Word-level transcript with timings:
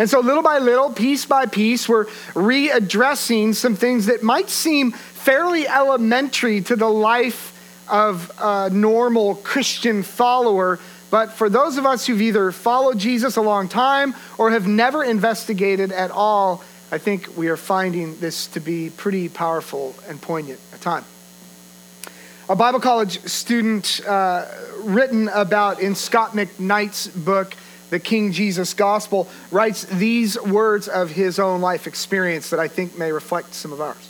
And 0.00 0.08
so, 0.08 0.20
little 0.20 0.42
by 0.42 0.60
little, 0.60 0.90
piece 0.90 1.26
by 1.26 1.44
piece, 1.44 1.86
we're 1.86 2.06
readdressing 2.32 3.54
some 3.54 3.76
things 3.76 4.06
that 4.06 4.22
might 4.22 4.48
seem 4.48 4.92
fairly 4.92 5.68
elementary 5.68 6.62
to 6.62 6.74
the 6.74 6.88
life 6.88 7.84
of 7.86 8.32
a 8.40 8.70
normal 8.70 9.34
Christian 9.34 10.02
follower. 10.02 10.78
But 11.10 11.32
for 11.32 11.50
those 11.50 11.76
of 11.76 11.84
us 11.84 12.06
who've 12.06 12.22
either 12.22 12.50
followed 12.50 12.98
Jesus 12.98 13.36
a 13.36 13.42
long 13.42 13.68
time 13.68 14.14
or 14.38 14.52
have 14.52 14.66
never 14.66 15.04
investigated 15.04 15.92
at 15.92 16.10
all, 16.10 16.64
I 16.90 16.96
think 16.96 17.36
we 17.36 17.48
are 17.48 17.58
finding 17.58 18.18
this 18.20 18.46
to 18.46 18.60
be 18.60 18.88
pretty 18.88 19.28
powerful 19.28 19.94
and 20.08 20.18
poignant 20.18 20.60
at 20.72 20.80
time. 20.80 21.04
A 22.48 22.56
Bible 22.56 22.80
college 22.80 23.20
student 23.26 24.00
uh, 24.08 24.46
written 24.78 25.28
about 25.28 25.78
in 25.78 25.94
Scot 25.94 26.30
McKnight's 26.30 27.06
book, 27.08 27.54
The 27.90 27.98
King 27.98 28.32
Jesus 28.32 28.72
Gospel, 28.72 29.28
writes 29.50 29.84
these 29.84 30.40
words 30.40 30.88
of 30.88 31.10
his 31.10 31.38
own 31.38 31.60
life 31.60 31.86
experience 31.86 32.50
that 32.50 32.60
I 32.60 32.68
think 32.68 32.96
may 32.96 33.12
reflect 33.12 33.52
some 33.54 33.72
of 33.72 33.80
ours. 33.80 34.08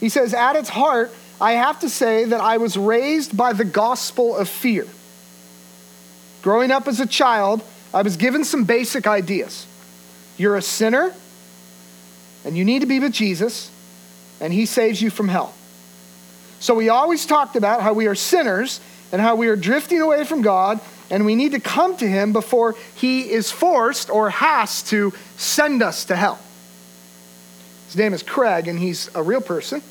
He 0.00 0.08
says, 0.08 0.34
At 0.34 0.56
its 0.56 0.68
heart, 0.68 1.12
I 1.40 1.52
have 1.52 1.80
to 1.80 1.88
say 1.88 2.24
that 2.24 2.40
I 2.40 2.56
was 2.58 2.76
raised 2.76 3.36
by 3.36 3.52
the 3.52 3.64
gospel 3.64 4.36
of 4.36 4.48
fear. 4.48 4.86
Growing 6.42 6.70
up 6.70 6.88
as 6.88 7.00
a 7.00 7.06
child, 7.06 7.62
I 7.92 8.02
was 8.02 8.16
given 8.16 8.44
some 8.44 8.64
basic 8.64 9.06
ideas. 9.06 9.66
You're 10.36 10.56
a 10.56 10.62
sinner, 10.62 11.12
and 12.44 12.56
you 12.56 12.64
need 12.64 12.80
to 12.80 12.86
be 12.86 13.00
with 13.00 13.12
Jesus, 13.12 13.70
and 14.40 14.52
he 14.52 14.66
saves 14.66 15.02
you 15.02 15.10
from 15.10 15.28
hell. 15.28 15.54
So 16.60 16.74
we 16.74 16.88
always 16.88 17.26
talked 17.26 17.56
about 17.56 17.82
how 17.82 17.92
we 17.92 18.06
are 18.06 18.14
sinners 18.14 18.80
and 19.10 19.20
how 19.20 19.34
we 19.34 19.48
are 19.48 19.56
drifting 19.56 20.00
away 20.00 20.24
from 20.24 20.42
God, 20.42 20.80
and 21.12 21.26
we 21.26 21.34
need 21.34 21.52
to 21.52 21.60
come 21.60 21.94
to 21.98 22.08
him 22.08 22.32
before 22.32 22.74
he 22.94 23.30
is 23.30 23.52
forced 23.52 24.08
or 24.08 24.30
has 24.30 24.82
to 24.84 25.12
send 25.36 25.82
us 25.82 26.06
to 26.06 26.16
hell. 26.16 26.40
His 27.86 27.96
name 27.96 28.14
is 28.14 28.22
Craig, 28.22 28.66
and 28.66 28.78
he's 28.78 29.14
a 29.14 29.22
real 29.22 29.42
person. 29.42 29.82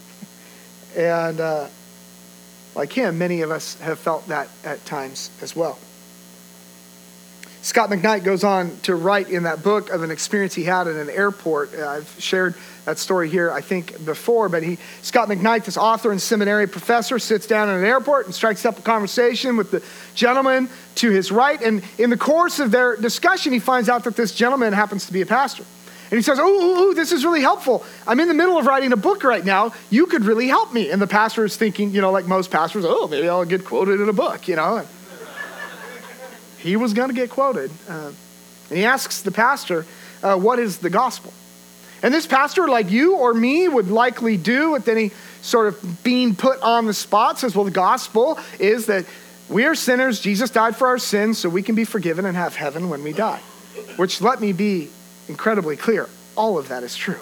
And 0.97 1.39
uh, 1.39 1.67
like 2.73 2.91
him, 2.91 3.19
many 3.19 3.41
of 3.41 3.51
us 3.51 3.79
have 3.81 3.99
felt 3.99 4.27
that 4.29 4.49
at 4.65 4.83
times 4.85 5.29
as 5.43 5.55
well. 5.55 5.77
Scot 7.63 7.91
McKnight 7.91 8.23
goes 8.23 8.43
on 8.43 8.75
to 8.81 8.95
write 8.95 9.29
in 9.29 9.43
that 9.43 9.61
book 9.61 9.91
of 9.91 10.01
an 10.01 10.09
experience 10.09 10.55
he 10.55 10.63
had 10.63 10.87
at 10.87 10.95
an 10.95 11.11
airport. 11.11 11.73
Uh, 11.75 11.87
I've 11.87 12.15
shared 12.17 12.55
that 12.85 12.97
story 12.97 13.29
here, 13.29 13.51
I 13.51 13.61
think, 13.61 14.03
before, 14.03 14.49
but 14.49 14.63
he, 14.63 14.79
Scot 15.03 15.27
McKnight, 15.27 15.65
this 15.65 15.77
author 15.77 16.11
and 16.11 16.19
seminary 16.19 16.65
professor, 16.65 17.19
sits 17.19 17.45
down 17.45 17.69
in 17.69 17.75
an 17.75 17.85
airport 17.85 18.25
and 18.25 18.33
strikes 18.33 18.65
up 18.65 18.79
a 18.79 18.81
conversation 18.81 19.57
with 19.57 19.69
the 19.69 19.83
gentleman 20.15 20.69
to 20.95 21.11
his 21.11 21.31
right. 21.31 21.61
And 21.61 21.83
in 21.99 22.09
the 22.09 22.17
course 22.17 22.59
of 22.59 22.71
their 22.71 22.95
discussion, 22.95 23.53
he 23.53 23.59
finds 23.59 23.89
out 23.89 24.05
that 24.05 24.15
this 24.15 24.33
gentleman 24.33 24.73
happens 24.73 25.05
to 25.05 25.13
be 25.13 25.21
a 25.21 25.27
pastor. 25.27 25.63
And 26.09 26.17
he 26.17 26.23
says, 26.23 26.39
ooh, 26.39 26.43
ooh, 26.43 26.79
ooh, 26.79 26.93
this 26.95 27.11
is 27.11 27.23
really 27.23 27.41
helpful. 27.41 27.85
I'm 28.07 28.19
in 28.19 28.27
the 28.27 28.33
middle 28.33 28.57
of 28.57 28.65
writing 28.65 28.91
a 28.91 28.97
book 28.97 29.23
right 29.23 29.45
now. 29.45 29.71
You 29.91 30.07
could 30.07 30.25
really 30.25 30.47
help 30.47 30.73
me. 30.73 30.89
And 30.89 30.99
the 31.01 31.07
pastor 31.07 31.45
is 31.45 31.55
thinking, 31.55 31.91
you 31.91 32.01
know, 32.01 32.11
like 32.11 32.25
most 32.25 32.49
pastors, 32.49 32.85
oh, 32.85 33.07
maybe 33.07 33.29
I'll 33.29 33.45
get 33.45 33.63
quoted 33.63 34.01
in 34.01 34.09
a 34.09 34.13
book, 34.13 34.47
you 34.47 34.55
know. 34.55 34.83
He 36.61 36.75
was 36.75 36.93
going 36.93 37.09
to 37.09 37.15
get 37.15 37.29
quoted. 37.29 37.71
Uh, 37.89 38.11
and 38.69 38.77
he 38.77 38.85
asks 38.85 39.21
the 39.21 39.31
pastor, 39.31 39.85
uh, 40.23 40.37
what 40.37 40.59
is 40.59 40.77
the 40.77 40.89
gospel? 40.89 41.33
And 42.03 42.13
this 42.13 42.25
pastor, 42.25 42.67
like 42.67 42.89
you 42.89 43.17
or 43.17 43.33
me, 43.33 43.67
would 43.67 43.89
likely 43.89 44.37
do 44.37 44.71
with 44.71 44.87
any 44.87 45.11
sort 45.41 45.67
of 45.67 46.03
being 46.03 46.35
put 46.35 46.59
on 46.61 46.85
the 46.85 46.93
spot, 46.93 47.39
says, 47.39 47.55
well, 47.55 47.65
the 47.65 47.71
gospel 47.71 48.39
is 48.59 48.85
that 48.87 49.05
we 49.49 49.65
are 49.65 49.75
sinners. 49.75 50.19
Jesus 50.19 50.49
died 50.49 50.75
for 50.75 50.87
our 50.87 50.97
sins 50.97 51.37
so 51.37 51.49
we 51.49 51.63
can 51.63 51.75
be 51.75 51.83
forgiven 51.83 52.25
and 52.25 52.37
have 52.37 52.55
heaven 52.55 52.89
when 52.89 53.03
we 53.03 53.11
die. 53.11 53.41
Which, 53.97 54.21
let 54.21 54.39
me 54.39 54.53
be 54.53 54.89
incredibly 55.27 55.77
clear. 55.77 56.07
All 56.35 56.57
of 56.57 56.69
that 56.69 56.83
is 56.83 56.95
true. 56.95 57.19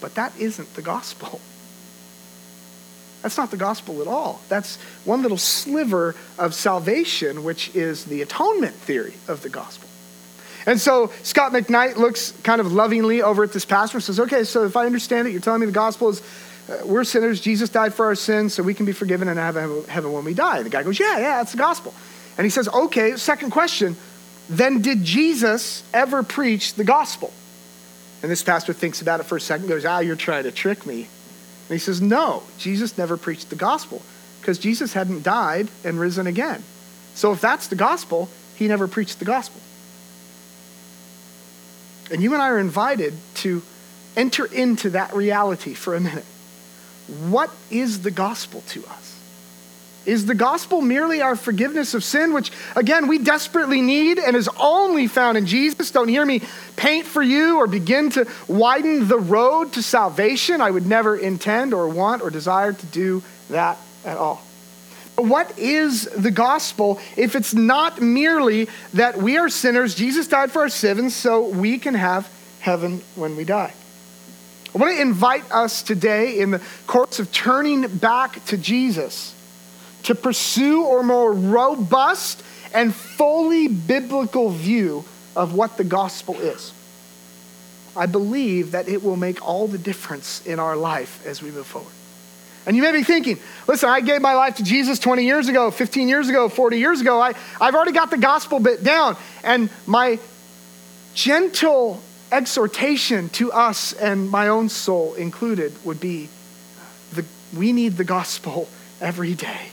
But 0.00 0.14
that 0.16 0.36
isn't 0.38 0.74
the 0.74 0.82
gospel. 0.82 1.40
That's 3.22 3.36
not 3.36 3.50
the 3.50 3.56
gospel 3.56 4.00
at 4.00 4.08
all. 4.08 4.40
That's 4.48 4.76
one 5.04 5.22
little 5.22 5.38
sliver 5.38 6.14
of 6.38 6.54
salvation, 6.54 7.44
which 7.44 7.74
is 7.74 8.04
the 8.04 8.22
atonement 8.22 8.74
theory 8.74 9.14
of 9.28 9.42
the 9.42 9.48
gospel. 9.48 9.88
And 10.66 10.80
so 10.80 11.12
Scot 11.22 11.52
McKnight 11.52 11.96
looks 11.96 12.32
kind 12.42 12.60
of 12.60 12.72
lovingly 12.72 13.22
over 13.22 13.44
at 13.44 13.52
this 13.52 13.64
pastor 13.64 13.98
and 13.98 14.04
says, 14.04 14.20
Okay, 14.20 14.44
so 14.44 14.64
if 14.64 14.76
I 14.76 14.86
understand 14.86 15.28
it, 15.28 15.30
you're 15.32 15.40
telling 15.40 15.60
me 15.60 15.66
the 15.66 15.72
gospel 15.72 16.10
is 16.10 16.22
uh, 16.68 16.78
we're 16.84 17.04
sinners, 17.04 17.40
Jesus 17.40 17.68
died 17.68 17.92
for 17.92 18.06
our 18.06 18.14
sins, 18.14 18.54
so 18.54 18.62
we 18.62 18.74
can 18.74 18.86
be 18.86 18.92
forgiven 18.92 19.28
and 19.28 19.38
have 19.38 19.56
heaven 19.88 20.12
when 20.12 20.24
we 20.24 20.34
die. 20.34 20.58
And 20.58 20.66
the 20.66 20.70
guy 20.70 20.82
goes, 20.82 20.98
Yeah, 21.00 21.18
yeah, 21.18 21.38
that's 21.38 21.52
the 21.52 21.58
gospel. 21.58 21.94
And 22.38 22.44
he 22.44 22.50
says, 22.50 22.68
Okay, 22.68 23.16
second 23.16 23.50
question 23.50 23.96
then 24.48 24.82
did 24.82 25.04
Jesus 25.04 25.82
ever 25.94 26.22
preach 26.22 26.74
the 26.74 26.84
gospel? 26.84 27.32
And 28.22 28.30
this 28.30 28.42
pastor 28.42 28.72
thinks 28.72 29.00
about 29.00 29.20
it 29.20 29.24
for 29.24 29.36
a 29.36 29.40
second, 29.40 29.68
goes, 29.68 29.84
Ah, 29.84 30.00
you're 30.00 30.16
trying 30.16 30.44
to 30.44 30.52
trick 30.52 30.86
me. 30.86 31.08
And 31.72 31.80
he 31.80 31.82
says, 31.82 32.02
No, 32.02 32.42
Jesus 32.58 32.98
never 32.98 33.16
preached 33.16 33.48
the 33.48 33.56
gospel 33.56 34.02
because 34.42 34.58
Jesus 34.58 34.92
hadn't 34.92 35.22
died 35.22 35.68
and 35.82 35.98
risen 35.98 36.26
again. 36.26 36.62
So 37.14 37.32
if 37.32 37.40
that's 37.40 37.68
the 37.68 37.76
gospel, 37.76 38.28
he 38.56 38.68
never 38.68 38.86
preached 38.86 39.18
the 39.18 39.24
gospel. 39.24 39.58
And 42.12 42.22
you 42.22 42.34
and 42.34 42.42
I 42.42 42.50
are 42.50 42.58
invited 42.58 43.14
to 43.36 43.62
enter 44.18 44.44
into 44.44 44.90
that 44.90 45.14
reality 45.14 45.72
for 45.72 45.94
a 45.94 46.00
minute. 46.00 46.26
What 47.30 47.48
is 47.70 48.02
the 48.02 48.10
gospel 48.10 48.62
to 48.66 48.84
us? 48.88 49.11
Is 50.04 50.26
the 50.26 50.34
gospel 50.34 50.82
merely 50.82 51.22
our 51.22 51.36
forgiveness 51.36 51.94
of 51.94 52.02
sin, 52.02 52.32
which 52.32 52.50
again 52.74 53.06
we 53.06 53.18
desperately 53.18 53.80
need 53.80 54.18
and 54.18 54.34
is 54.34 54.48
only 54.58 55.06
found 55.06 55.38
in 55.38 55.46
Jesus? 55.46 55.90
Don't 55.92 56.08
hear 56.08 56.26
me 56.26 56.42
paint 56.76 57.06
for 57.06 57.22
you 57.22 57.58
or 57.58 57.66
begin 57.66 58.10
to 58.10 58.26
widen 58.48 59.06
the 59.06 59.18
road 59.18 59.72
to 59.74 59.82
salvation. 59.82 60.60
I 60.60 60.70
would 60.70 60.86
never 60.86 61.16
intend 61.16 61.72
or 61.72 61.88
want 61.88 62.22
or 62.22 62.30
desire 62.30 62.72
to 62.72 62.86
do 62.86 63.22
that 63.48 63.78
at 64.04 64.16
all. 64.16 64.42
But 65.14 65.26
what 65.26 65.58
is 65.58 66.04
the 66.04 66.30
gospel 66.30 66.98
if 67.16 67.36
it's 67.36 67.54
not 67.54 68.00
merely 68.00 68.68
that 68.94 69.18
we 69.18 69.36
are 69.36 69.48
sinners, 69.48 69.94
Jesus 69.94 70.26
died 70.26 70.50
for 70.50 70.62
our 70.62 70.68
sins, 70.68 71.14
so 71.14 71.48
we 71.48 71.78
can 71.78 71.94
have 71.94 72.28
heaven 72.60 73.02
when 73.14 73.36
we 73.36 73.44
die? 73.44 73.72
I 74.74 74.78
want 74.78 74.96
to 74.96 75.02
invite 75.02 75.48
us 75.52 75.82
today 75.82 76.40
in 76.40 76.50
the 76.50 76.62
course 76.86 77.20
of 77.20 77.30
turning 77.30 77.86
back 77.98 78.44
to 78.46 78.56
Jesus 78.56 79.34
to 80.04 80.14
pursue 80.14 80.86
a 80.98 81.02
more 81.02 81.32
robust 81.32 82.42
and 82.74 82.94
fully 82.94 83.68
biblical 83.68 84.50
view 84.50 85.04
of 85.36 85.54
what 85.54 85.76
the 85.76 85.84
gospel 85.84 86.34
is. 86.36 86.72
I 87.96 88.06
believe 88.06 88.72
that 88.72 88.88
it 88.88 89.02
will 89.02 89.16
make 89.16 89.46
all 89.46 89.66
the 89.66 89.78
difference 89.78 90.44
in 90.46 90.58
our 90.58 90.76
life 90.76 91.24
as 91.26 91.42
we 91.42 91.50
move 91.50 91.66
forward. 91.66 91.92
And 92.64 92.76
you 92.76 92.82
may 92.82 92.92
be 92.92 93.02
thinking, 93.02 93.38
listen, 93.66 93.88
I 93.88 94.00
gave 94.00 94.22
my 94.22 94.34
life 94.34 94.56
to 94.56 94.62
Jesus 94.62 94.98
20 94.98 95.24
years 95.24 95.48
ago, 95.48 95.70
15 95.70 96.08
years 96.08 96.28
ago, 96.28 96.48
40 96.48 96.78
years 96.78 97.00
ago. 97.00 97.20
I, 97.20 97.34
I've 97.60 97.74
already 97.74 97.92
got 97.92 98.10
the 98.10 98.18
gospel 98.18 98.60
bit 98.60 98.84
down. 98.84 99.16
And 99.42 99.68
my 99.84 100.20
gentle 101.14 102.00
exhortation 102.30 103.28
to 103.30 103.52
us 103.52 103.92
and 103.92 104.30
my 104.30 104.48
own 104.48 104.68
soul 104.68 105.14
included 105.14 105.72
would 105.84 106.00
be 106.00 106.28
the, 107.12 107.24
we 107.54 107.72
need 107.72 107.96
the 107.96 108.04
gospel 108.04 108.68
every 109.00 109.34
day 109.34 109.72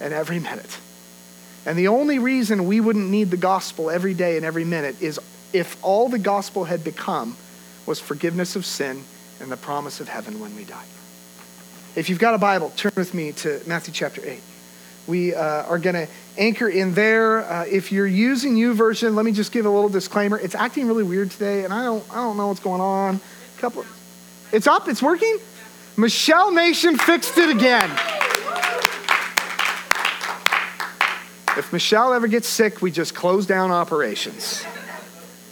and 0.00 0.12
every 0.12 0.38
minute. 0.38 0.78
And 1.66 1.78
the 1.78 1.88
only 1.88 2.18
reason 2.18 2.66
we 2.66 2.80
wouldn't 2.80 3.10
need 3.10 3.30
the 3.30 3.36
gospel 3.36 3.90
every 3.90 4.14
day 4.14 4.36
and 4.36 4.44
every 4.44 4.64
minute 4.64 5.02
is 5.02 5.20
if 5.52 5.76
all 5.82 6.08
the 6.08 6.18
gospel 6.18 6.64
had 6.64 6.84
become 6.84 7.36
was 7.86 8.00
forgiveness 8.00 8.56
of 8.56 8.64
sin 8.64 9.02
and 9.40 9.50
the 9.50 9.56
promise 9.56 10.00
of 10.00 10.08
heaven 10.08 10.40
when 10.40 10.54
we 10.56 10.64
die. 10.64 10.84
If 11.96 12.08
you've 12.08 12.18
got 12.18 12.34
a 12.34 12.38
Bible, 12.38 12.72
turn 12.76 12.92
with 12.96 13.14
me 13.14 13.32
to 13.32 13.60
Matthew 13.66 13.92
chapter 13.92 14.22
8. 14.24 14.40
We 15.06 15.34
uh, 15.34 15.64
are 15.64 15.78
going 15.78 15.94
to 15.94 16.06
anchor 16.36 16.68
in 16.68 16.94
there. 16.94 17.44
Uh, 17.44 17.64
if 17.64 17.90
you're 17.90 18.06
using 18.06 18.54
YouVersion, 18.56 19.14
let 19.14 19.24
me 19.24 19.32
just 19.32 19.52
give 19.52 19.64
a 19.64 19.70
little 19.70 19.88
disclaimer. 19.88 20.38
It's 20.38 20.54
acting 20.54 20.86
really 20.86 21.02
weird 21.02 21.30
today, 21.30 21.64
and 21.64 21.72
I 21.72 21.84
don't, 21.84 22.04
I 22.10 22.16
don't 22.16 22.36
know 22.36 22.48
what's 22.48 22.60
going 22.60 22.82
on. 22.82 23.16
A 23.16 23.60
couple, 23.60 23.84
it's 24.52 24.66
up. 24.66 24.86
It's 24.88 25.02
working. 25.02 25.38
Michelle 25.96 26.52
Nation 26.52 26.96
fixed 26.96 27.36
it 27.38 27.50
again. 27.50 27.90
If 31.58 31.72
Michelle 31.72 32.12
ever 32.14 32.28
gets 32.28 32.48
sick, 32.48 32.80
we 32.80 32.90
just 32.90 33.14
close 33.14 33.46
down 33.46 33.70
operations. 33.70 34.64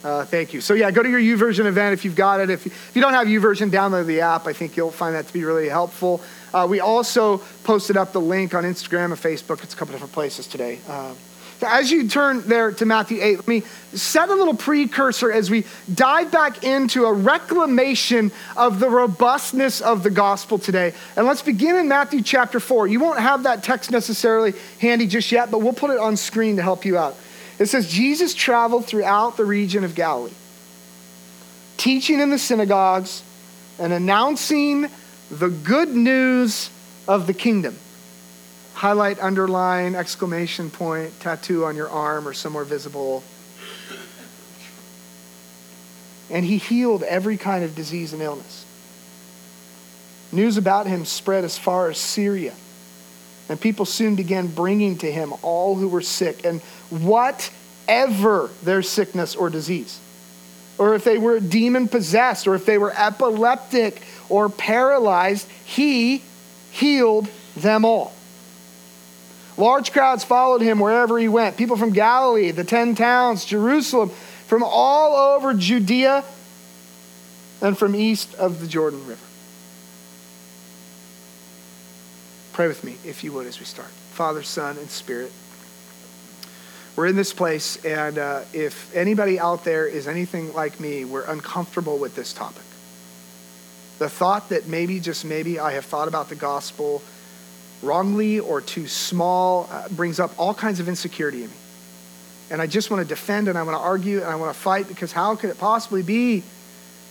Uh, 0.04 0.24
thank 0.24 0.54
you. 0.54 0.60
So 0.60 0.74
yeah, 0.74 0.92
go 0.92 1.02
to 1.02 1.10
your 1.10 1.20
YouVersion 1.20 1.66
event 1.66 1.92
if 1.92 2.04
you've 2.04 2.14
got 2.14 2.40
it. 2.40 2.48
If 2.48 2.64
you, 2.64 2.70
if 2.70 2.92
you 2.94 3.02
don't 3.02 3.14
have 3.14 3.26
YouVersion, 3.26 3.70
download 3.70 4.06
the 4.06 4.20
app. 4.20 4.46
I 4.46 4.52
think 4.52 4.76
you'll 4.76 4.92
find 4.92 5.16
that 5.16 5.26
to 5.26 5.32
be 5.32 5.42
really 5.42 5.68
helpful. 5.68 6.20
Uh, 6.54 6.64
we 6.70 6.78
also 6.78 7.38
posted 7.64 7.96
up 7.96 8.12
the 8.12 8.20
link 8.20 8.54
on 8.54 8.62
Instagram 8.62 9.06
and 9.06 9.14
Facebook. 9.14 9.64
It's 9.64 9.74
a 9.74 9.76
couple 9.76 9.92
different 9.92 10.12
places 10.12 10.46
today. 10.46 10.78
Uh, 10.88 11.12
as 11.62 11.90
you 11.90 12.08
turn 12.08 12.42
there 12.46 12.72
to 12.72 12.84
Matthew 12.84 13.22
8, 13.22 13.36
let 13.36 13.48
me 13.48 13.62
set 13.92 14.28
a 14.28 14.34
little 14.34 14.54
precursor 14.54 15.32
as 15.32 15.50
we 15.50 15.64
dive 15.92 16.30
back 16.30 16.64
into 16.64 17.06
a 17.06 17.12
reclamation 17.12 18.30
of 18.56 18.80
the 18.80 18.90
robustness 18.90 19.80
of 19.80 20.02
the 20.02 20.10
gospel 20.10 20.58
today. 20.58 20.92
And 21.16 21.26
let's 21.26 21.42
begin 21.42 21.76
in 21.76 21.88
Matthew 21.88 22.22
chapter 22.22 22.60
4. 22.60 22.86
You 22.88 23.00
won't 23.00 23.18
have 23.18 23.44
that 23.44 23.62
text 23.62 23.90
necessarily 23.90 24.54
handy 24.80 25.06
just 25.06 25.32
yet, 25.32 25.50
but 25.50 25.60
we'll 25.60 25.72
put 25.72 25.90
it 25.90 25.98
on 25.98 26.16
screen 26.16 26.56
to 26.56 26.62
help 26.62 26.84
you 26.84 26.98
out. 26.98 27.16
It 27.58 27.66
says, 27.66 27.88
Jesus 27.90 28.34
traveled 28.34 28.86
throughout 28.86 29.36
the 29.36 29.44
region 29.44 29.84
of 29.84 29.94
Galilee, 29.94 30.32
teaching 31.78 32.20
in 32.20 32.30
the 32.30 32.38
synagogues 32.38 33.22
and 33.78 33.92
announcing 33.92 34.90
the 35.30 35.48
good 35.48 35.88
news 35.88 36.70
of 37.08 37.26
the 37.26 37.34
kingdom. 37.34 37.76
Highlight, 38.76 39.18
underline, 39.20 39.94
exclamation 39.94 40.68
point, 40.68 41.18
tattoo 41.20 41.64
on 41.64 41.76
your 41.76 41.88
arm 41.88 42.28
or 42.28 42.34
somewhere 42.34 42.64
visible. 42.64 43.24
And 46.28 46.44
he 46.44 46.58
healed 46.58 47.02
every 47.02 47.38
kind 47.38 47.64
of 47.64 47.74
disease 47.74 48.12
and 48.12 48.20
illness. 48.20 48.66
News 50.30 50.58
about 50.58 50.86
him 50.86 51.06
spread 51.06 51.42
as 51.42 51.56
far 51.56 51.88
as 51.88 51.96
Syria. 51.96 52.52
And 53.48 53.58
people 53.58 53.86
soon 53.86 54.14
began 54.14 54.48
bringing 54.48 54.98
to 54.98 55.10
him 55.10 55.32
all 55.40 55.76
who 55.76 55.88
were 55.88 56.02
sick 56.02 56.44
and 56.44 56.60
whatever 56.90 58.50
their 58.62 58.82
sickness 58.82 59.34
or 59.34 59.48
disease. 59.48 59.98
Or 60.76 60.94
if 60.94 61.02
they 61.02 61.16
were 61.16 61.40
demon 61.40 61.88
possessed, 61.88 62.46
or 62.46 62.54
if 62.54 62.66
they 62.66 62.76
were 62.76 62.92
epileptic 62.94 64.02
or 64.28 64.50
paralyzed, 64.50 65.48
he 65.64 66.22
healed 66.72 67.28
them 67.56 67.86
all. 67.86 68.12
Large 69.56 69.92
crowds 69.92 70.22
followed 70.22 70.60
him 70.60 70.78
wherever 70.78 71.18
he 71.18 71.28
went. 71.28 71.56
People 71.56 71.76
from 71.76 71.90
Galilee, 71.90 72.50
the 72.50 72.64
10 72.64 72.94
towns, 72.94 73.44
Jerusalem, 73.44 74.10
from 74.46 74.62
all 74.62 75.34
over 75.34 75.54
Judea, 75.54 76.24
and 77.62 77.76
from 77.76 77.96
east 77.96 78.34
of 78.34 78.60
the 78.60 78.66
Jordan 78.66 79.06
River. 79.06 79.24
Pray 82.52 82.68
with 82.68 82.84
me, 82.84 82.96
if 83.04 83.24
you 83.24 83.32
would, 83.32 83.46
as 83.46 83.58
we 83.58 83.64
start. 83.66 83.88
Father, 84.12 84.42
Son, 84.42 84.76
and 84.78 84.90
Spirit. 84.90 85.32
We're 86.94 87.06
in 87.06 87.16
this 87.16 87.32
place, 87.34 87.82
and 87.84 88.16
uh, 88.16 88.42
if 88.54 88.94
anybody 88.94 89.38
out 89.38 89.64
there 89.64 89.86
is 89.86 90.08
anything 90.08 90.54
like 90.54 90.80
me, 90.80 91.04
we're 91.04 91.24
uncomfortable 91.24 91.98
with 91.98 92.14
this 92.14 92.32
topic. 92.32 92.62
The 93.98 94.08
thought 94.08 94.48
that 94.50 94.66
maybe, 94.66 95.00
just 95.00 95.24
maybe, 95.24 95.58
I 95.58 95.72
have 95.72 95.84
thought 95.84 96.08
about 96.08 96.28
the 96.30 96.34
gospel 96.34 97.02
wrongly 97.82 98.40
or 98.40 98.60
too 98.60 98.88
small 98.88 99.68
uh, 99.70 99.88
brings 99.90 100.18
up 100.18 100.32
all 100.38 100.54
kinds 100.54 100.80
of 100.80 100.88
insecurity 100.88 101.42
in 101.44 101.50
me. 101.50 101.56
And 102.50 102.62
I 102.62 102.66
just 102.66 102.90
want 102.90 103.02
to 103.02 103.08
defend 103.08 103.48
and 103.48 103.58
I 103.58 103.62
want 103.62 103.76
to 103.76 103.82
argue 103.82 104.18
and 104.18 104.26
I 104.26 104.36
want 104.36 104.54
to 104.54 104.60
fight 104.60 104.88
because 104.88 105.12
how 105.12 105.34
could 105.34 105.50
it 105.50 105.58
possibly 105.58 106.02
be 106.02 106.42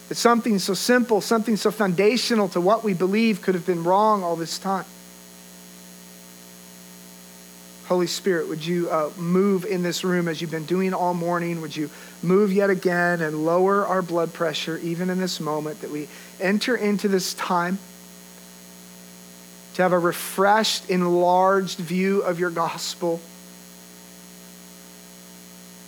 that 0.07 0.15
something 0.15 0.59
so 0.59 0.73
simple, 0.73 1.19
something 1.19 1.57
so 1.57 1.71
foundational 1.71 2.47
to 2.49 2.61
what 2.61 2.83
we 2.83 2.93
believe 2.93 3.41
could 3.41 3.55
have 3.55 3.65
been 3.65 3.83
wrong 3.83 4.23
all 4.23 4.35
this 4.35 4.57
time? 4.57 4.85
Holy 7.87 8.07
Spirit, 8.07 8.47
would 8.47 8.65
you 8.65 8.89
uh, 8.89 9.11
move 9.15 9.63
in 9.63 9.83
this 9.83 10.03
room 10.03 10.27
as 10.27 10.41
you've 10.41 10.51
been 10.51 10.65
doing 10.65 10.93
all 10.93 11.13
morning? 11.13 11.61
Would 11.61 11.75
you 11.75 11.91
move 12.23 12.51
yet 12.51 12.71
again 12.71 13.21
and 13.21 13.45
lower 13.45 13.85
our 13.85 14.01
blood 14.01 14.33
pressure 14.33 14.79
even 14.79 15.11
in 15.11 15.19
this 15.19 15.39
moment 15.39 15.81
that 15.81 15.91
we 15.91 16.07
enter 16.39 16.75
into 16.75 17.07
this 17.07 17.35
time 17.35 17.77
to 19.75 19.81
have 19.81 19.93
a 19.93 19.99
refreshed, 19.99 20.89
enlarged 20.89 21.77
view 21.77 22.21
of 22.21 22.39
your 22.39 22.49
gospel? 22.49 23.21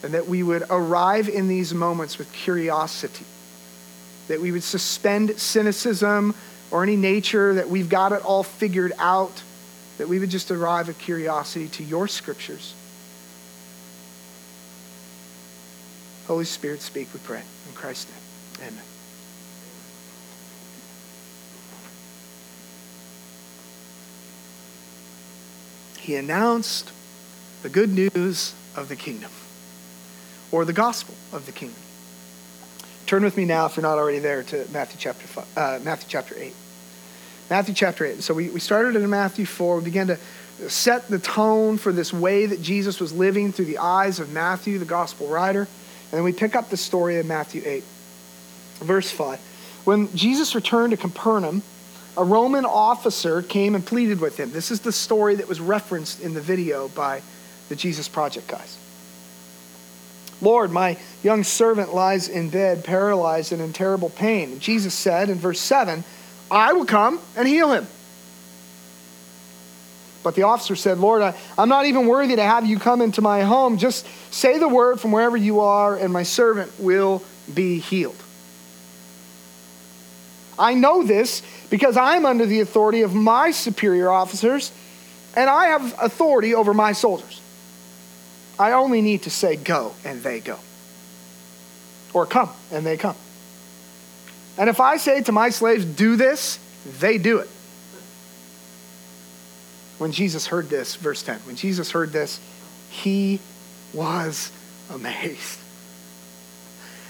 And 0.04 0.14
that 0.14 0.28
we 0.28 0.44
would 0.44 0.64
arrive 0.70 1.28
in 1.28 1.48
these 1.48 1.74
moments 1.74 2.18
with 2.18 2.32
curiosity, 2.32 3.26
that 4.28 4.40
we 4.40 4.52
would 4.52 4.64
suspend 4.64 5.40
cynicism 5.40 6.36
or 6.70 6.84
any 6.84 6.96
nature 6.96 7.56
that 7.56 7.70
we've 7.70 7.90
got 7.90 8.12
it 8.12 8.24
all 8.24 8.44
figured 8.44 8.94
out 9.00 9.42
that 9.98 10.08
we 10.08 10.20
would 10.20 10.30
just 10.30 10.52
arrive 10.52 10.90
at 10.90 10.98
curiosity 11.00 11.68
to 11.70 11.84
your 11.84 12.08
scriptures. 12.08 12.74
Holy 16.28 16.46
Spirit, 16.46 16.82
speak, 16.82 17.08
we 17.14 17.20
pray. 17.22 17.42
In 17.68 17.74
Christ's 17.74 18.12
name, 18.60 18.70
amen. 18.70 18.97
He 26.08 26.16
announced 26.16 26.94
the 27.64 27.68
good 27.68 27.90
news 27.90 28.54
of 28.78 28.88
the 28.88 28.96
kingdom, 28.96 29.30
or 30.54 30.64
the 30.64 30.72
gospel 30.72 31.14
of 31.34 31.46
the 31.46 31.52
kingdom. 31.52 31.82
Turn 33.08 33.26
with 33.26 33.36
me 33.36 33.44
now, 33.44 33.66
if 33.66 33.76
you're 33.76 33.82
not 33.82 33.98
already 33.98 34.20
there, 34.20 34.42
to 34.44 34.66
Matthew 34.72 34.96
chapter, 35.02 35.28
five, 35.28 35.46
uh, 35.58 35.80
Matthew 35.84 36.08
chapter 36.08 36.34
8. 36.38 36.54
Matthew 37.50 37.76
chapter 37.76 38.06
8. 38.06 38.24
So 38.24 38.34
we, 38.34 38.48
we 38.48 38.62
started 38.62 38.96
in 38.96 39.10
Matthew 39.10 39.46
4. 39.46 39.80
We 39.80 39.84
began 39.84 40.08
to 40.08 40.18
set 40.70 41.10
the 41.10 41.20
tone 41.20 41.78
for 41.78 41.92
this 41.92 42.14
way 42.14 42.46
that 42.46 42.62
Jesus 42.62 43.02
was 43.02 43.12
living 43.12 43.52
through 43.52 43.66
the 43.66 43.80
eyes 43.80 44.22
of 44.22 44.32
Matthew, 44.32 44.80
the 44.80 44.86
gospel 44.86 45.28
writer. 45.28 45.64
And 45.64 46.12
then 46.12 46.24
we 46.24 46.32
pick 46.32 46.56
up 46.56 46.70
the 46.70 46.78
story 46.78 47.18
in 47.20 47.28
Matthew 47.28 47.64
8, 47.66 47.84
verse 48.76 49.12
5. 49.12 49.42
When 49.84 50.16
Jesus 50.16 50.56
returned 50.56 50.92
to 50.92 50.98
Capernaum, 50.98 51.64
a 52.18 52.24
Roman 52.24 52.66
officer 52.66 53.44
came 53.44 53.76
and 53.76 53.86
pleaded 53.86 54.20
with 54.20 54.38
him. 54.38 54.52
This 54.52 54.72
is 54.72 54.82
the 54.82 54.92
story 54.92 55.36
that 55.36 55.48
was 55.48 55.62
referenced 55.62 56.20
in 56.20 56.34
the 56.34 56.42
video 56.42 56.88
by 56.90 57.22
the 57.70 57.76
Jesus 57.76 58.08
Project 58.08 58.48
guys. 58.48 58.78
Lord, 60.42 60.72
my 60.72 60.98
young 61.24 61.44
servant 61.44 61.94
lies 61.94 62.28
in 62.28 62.50
bed, 62.50 62.84
paralyzed 62.84 63.54
and 63.54 63.62
in 63.62 63.72
terrible 63.72 64.10
pain. 64.10 64.60
Jesus 64.60 64.94
said 64.94 65.30
in 65.30 65.38
verse 65.38 65.60
7, 65.60 66.04
I 66.50 66.74
will 66.74 66.86
come 66.86 67.20
and 67.36 67.48
heal 67.48 67.72
him. 67.72 67.88
But 70.24 70.36
the 70.36 70.44
officer 70.44 70.76
said, 70.76 70.98
Lord, 70.98 71.22
I, 71.22 71.36
am 71.58 71.70
not 71.70 71.86
even 71.86 72.08
worthy 72.08 72.36
to 72.36 72.44
have 72.44 72.66
you 72.66 72.80
come 72.80 73.02
into 73.02 73.22
my 73.22 73.44
home. 73.44 73.78
Just 73.78 74.06
say 74.32 74.58
the 74.58 74.68
word 74.68 75.00
from 75.00 75.12
wherever 75.12 75.38
you 75.38 75.62
are, 75.62 75.96
and 75.96 76.12
my 76.12 76.24
servant 76.24 76.72
will 76.80 77.24
be 77.54 77.80
healed. 77.80 78.18
I 80.60 80.74
know 80.74 81.04
this 81.04 81.44
because 81.70 81.98
I'm 81.98 82.26
under 82.26 82.46
the 82.46 82.62
authority 82.62 83.02
of 83.02 83.14
my 83.14 83.52
superior 83.52 84.10
officers, 84.10 84.72
and 85.36 85.50
I 85.50 85.68
have 85.68 85.96
authority 86.02 86.56
over 86.56 86.74
my 86.74 86.94
soldiers. 86.94 87.42
I 88.60 88.72
only 88.72 89.02
need 89.02 89.24
to 89.24 89.30
say, 89.30 89.56
go, 89.56 89.94
and 90.04 90.24
they 90.24 90.40
go. 90.40 90.58
Or 92.14 92.26
come, 92.26 92.50
and 92.72 92.86
they 92.86 92.98
come. 92.98 93.16
And 94.58 94.70
if 94.70 94.80
I 94.80 94.98
say 94.98 95.22
to 95.24 95.32
my 95.32 95.50
slaves, 95.50 95.86
do 95.86 96.16
this, 96.16 96.58
they 97.00 97.18
do 97.18 97.40
it. 97.40 97.50
When 100.00 100.12
Jesus 100.12 100.48
heard 100.48 100.70
this, 100.70 100.96
verse 100.96 101.22
10, 101.24 101.40
when 101.42 101.56
Jesus 101.56 101.92
heard 101.92 102.12
this, 102.12 102.40
he 102.90 103.40
was 103.94 104.52
amazed. 104.90 105.60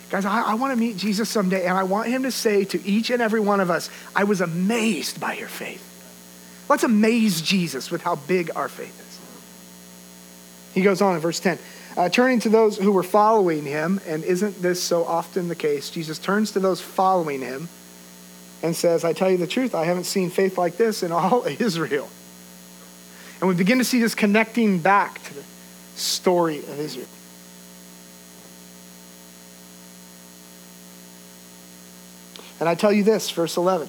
Guys, 0.10 0.26
I, 0.26 0.42
I 0.42 0.54
want 0.54 0.74
to 0.74 0.80
meet 0.80 0.98
Jesus 0.98 1.30
someday, 1.30 1.66
and 1.66 1.78
I 1.78 1.84
want 1.84 2.08
him 2.08 2.24
to 2.24 2.32
say 2.32 2.64
to 2.66 2.86
each 2.86 3.10
and 3.10 3.22
every 3.22 3.42
one 3.42 3.60
of 3.60 3.70
us, 3.70 3.90
I 4.16 4.24
was 4.24 4.42
amazed 4.42 5.20
by 5.20 5.34
your 5.34 5.50
faith. 5.50 5.84
Let's 6.70 6.84
amaze 6.84 7.42
Jesus 7.42 7.92
with 7.92 8.02
how 8.02 8.16
big 8.16 8.52
our 8.56 8.70
faith 8.70 9.00
is. 9.00 10.74
He 10.74 10.82
goes 10.82 11.02
on 11.02 11.16
in 11.16 11.22
verse 11.22 11.40
10 11.40 11.58
uh, 11.98 12.10
turning 12.10 12.40
to 12.40 12.50
those 12.50 12.78
who 12.78 12.92
were 12.92 13.04
following 13.04 13.66
him, 13.66 14.00
and 14.06 14.24
isn't 14.24 14.62
this 14.62 14.82
so 14.82 15.04
often 15.04 15.48
the 15.48 15.56
case? 15.56 15.90
Jesus 15.90 16.20
turns 16.20 16.52
to 16.52 16.60
those 16.60 16.80
following 16.80 17.42
him 17.42 17.68
and 18.62 18.76
says, 18.76 19.04
I 19.04 19.14
tell 19.14 19.32
you 19.32 19.38
the 19.38 19.48
truth, 19.48 19.74
I 19.74 19.86
haven't 19.86 20.04
seen 20.04 20.30
faith 20.30 20.58
like 20.60 20.78
this 20.78 21.02
in 21.02 21.12
all 21.12 21.46
Israel. 21.60 22.08
And 23.40 23.50
we 23.50 23.56
begin 23.56 23.80
to 23.80 23.84
see 23.84 24.00
this 24.00 24.14
connecting 24.14 24.80
back 24.80 25.24
to 25.24 25.34
the 25.34 25.44
story 25.96 26.60
of 26.60 26.80
Israel. 26.80 27.08
And 32.60 32.68
I 32.68 32.76
tell 32.76 32.92
you 32.92 33.04
this, 33.04 33.30
verse 33.30 33.58
11 33.58 33.88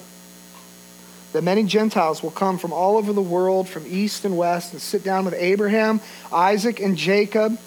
that 1.32 1.42
many 1.42 1.62
Gentiles 1.62 2.22
will 2.22 2.30
come 2.30 2.58
from 2.58 2.72
all 2.72 2.96
over 2.96 3.12
the 3.12 3.20
world, 3.20 3.68
from 3.68 3.84
east 3.86 4.24
and 4.24 4.36
west, 4.36 4.72
and 4.72 4.80
sit 4.80 5.04
down 5.04 5.24
with 5.24 5.34
Abraham, 5.34 6.00
Isaac, 6.32 6.80
and 6.80 6.96
Jacob 6.96 7.58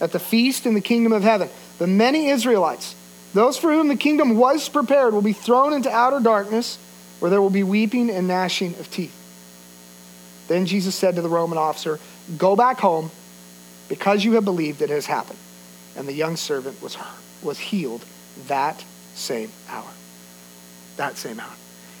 at 0.00 0.12
the 0.12 0.18
feast 0.18 0.66
in 0.66 0.74
the 0.74 0.80
kingdom 0.80 1.12
of 1.12 1.22
heaven. 1.22 1.48
The 1.78 1.86
many 1.86 2.28
Israelites, 2.28 2.94
those 3.32 3.56
for 3.56 3.72
whom 3.72 3.88
the 3.88 3.96
kingdom 3.96 4.36
was 4.36 4.68
prepared, 4.68 5.14
will 5.14 5.22
be 5.22 5.32
thrown 5.32 5.72
into 5.72 5.90
outer 5.90 6.20
darkness, 6.20 6.78
where 7.18 7.30
there 7.30 7.40
will 7.40 7.50
be 7.50 7.62
weeping 7.62 8.10
and 8.10 8.28
gnashing 8.28 8.74
of 8.78 8.90
teeth. 8.90 9.14
Then 10.48 10.66
Jesus 10.66 10.94
said 10.94 11.16
to 11.16 11.22
the 11.22 11.28
Roman 11.28 11.56
officer, 11.56 11.98
Go 12.36 12.56
back 12.56 12.78
home, 12.78 13.10
because 13.88 14.24
you 14.24 14.34
have 14.34 14.44
believed 14.44 14.82
it 14.82 14.90
has 14.90 15.06
happened. 15.06 15.38
And 15.96 16.06
the 16.06 16.12
young 16.12 16.36
servant 16.36 16.82
was, 16.82 16.98
was 17.42 17.58
healed 17.58 18.04
that 18.48 18.84
same 19.14 19.50
hour. 19.68 19.90
That 20.96 21.16
same 21.16 21.40
hour. 21.40 21.52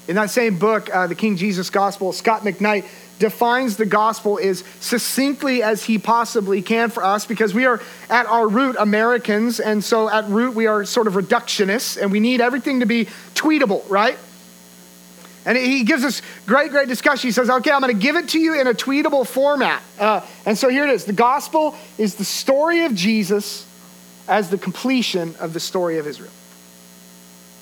In 0.06 0.16
that 0.16 0.30
same 0.30 0.58
book, 0.58 0.94
uh, 0.94 1.06
the 1.06 1.14
King 1.14 1.36
Jesus 1.36 1.70
Gospel, 1.70 2.12
Scot 2.12 2.42
McKnight 2.42 2.84
defines 3.18 3.76
the 3.76 3.86
gospel 3.86 4.38
as 4.42 4.64
succinctly 4.80 5.62
as 5.62 5.84
he 5.84 5.98
possibly 5.98 6.60
can 6.60 6.90
for 6.90 7.02
us 7.02 7.24
because 7.26 7.54
we 7.54 7.64
are 7.64 7.80
at 8.10 8.26
our 8.26 8.46
root 8.46 8.76
Americans, 8.78 9.60
and 9.60 9.82
so 9.82 10.10
at 10.10 10.28
root 10.28 10.54
we 10.54 10.66
are 10.66 10.84
sort 10.84 11.06
of 11.06 11.14
reductionists, 11.14 12.00
and 12.00 12.10
we 12.12 12.20
need 12.20 12.40
everything 12.40 12.80
to 12.80 12.86
be 12.86 13.06
tweetable, 13.34 13.88
right? 13.88 14.18
And 15.46 15.56
he 15.58 15.84
gives 15.84 16.04
us 16.04 16.22
great, 16.46 16.70
great 16.70 16.88
discussion. 16.88 17.28
He 17.28 17.32
says, 17.32 17.50
okay, 17.50 17.70
I'm 17.70 17.80
going 17.80 17.92
to 17.92 18.00
give 18.00 18.16
it 18.16 18.30
to 18.30 18.38
you 18.38 18.58
in 18.58 18.66
a 18.66 18.74
tweetable 18.74 19.26
format. 19.26 19.82
Uh, 19.98 20.22
and 20.46 20.56
so 20.56 20.68
here 20.70 20.84
it 20.84 20.90
is. 20.90 21.04
The 21.04 21.12
gospel 21.12 21.76
is 21.98 22.14
the 22.14 22.24
story 22.24 22.84
of 22.84 22.94
Jesus 22.94 23.66
as 24.26 24.48
the 24.48 24.56
completion 24.56 25.34
of 25.40 25.52
the 25.52 25.60
story 25.60 25.98
of 25.98 26.06
Israel. 26.06 26.30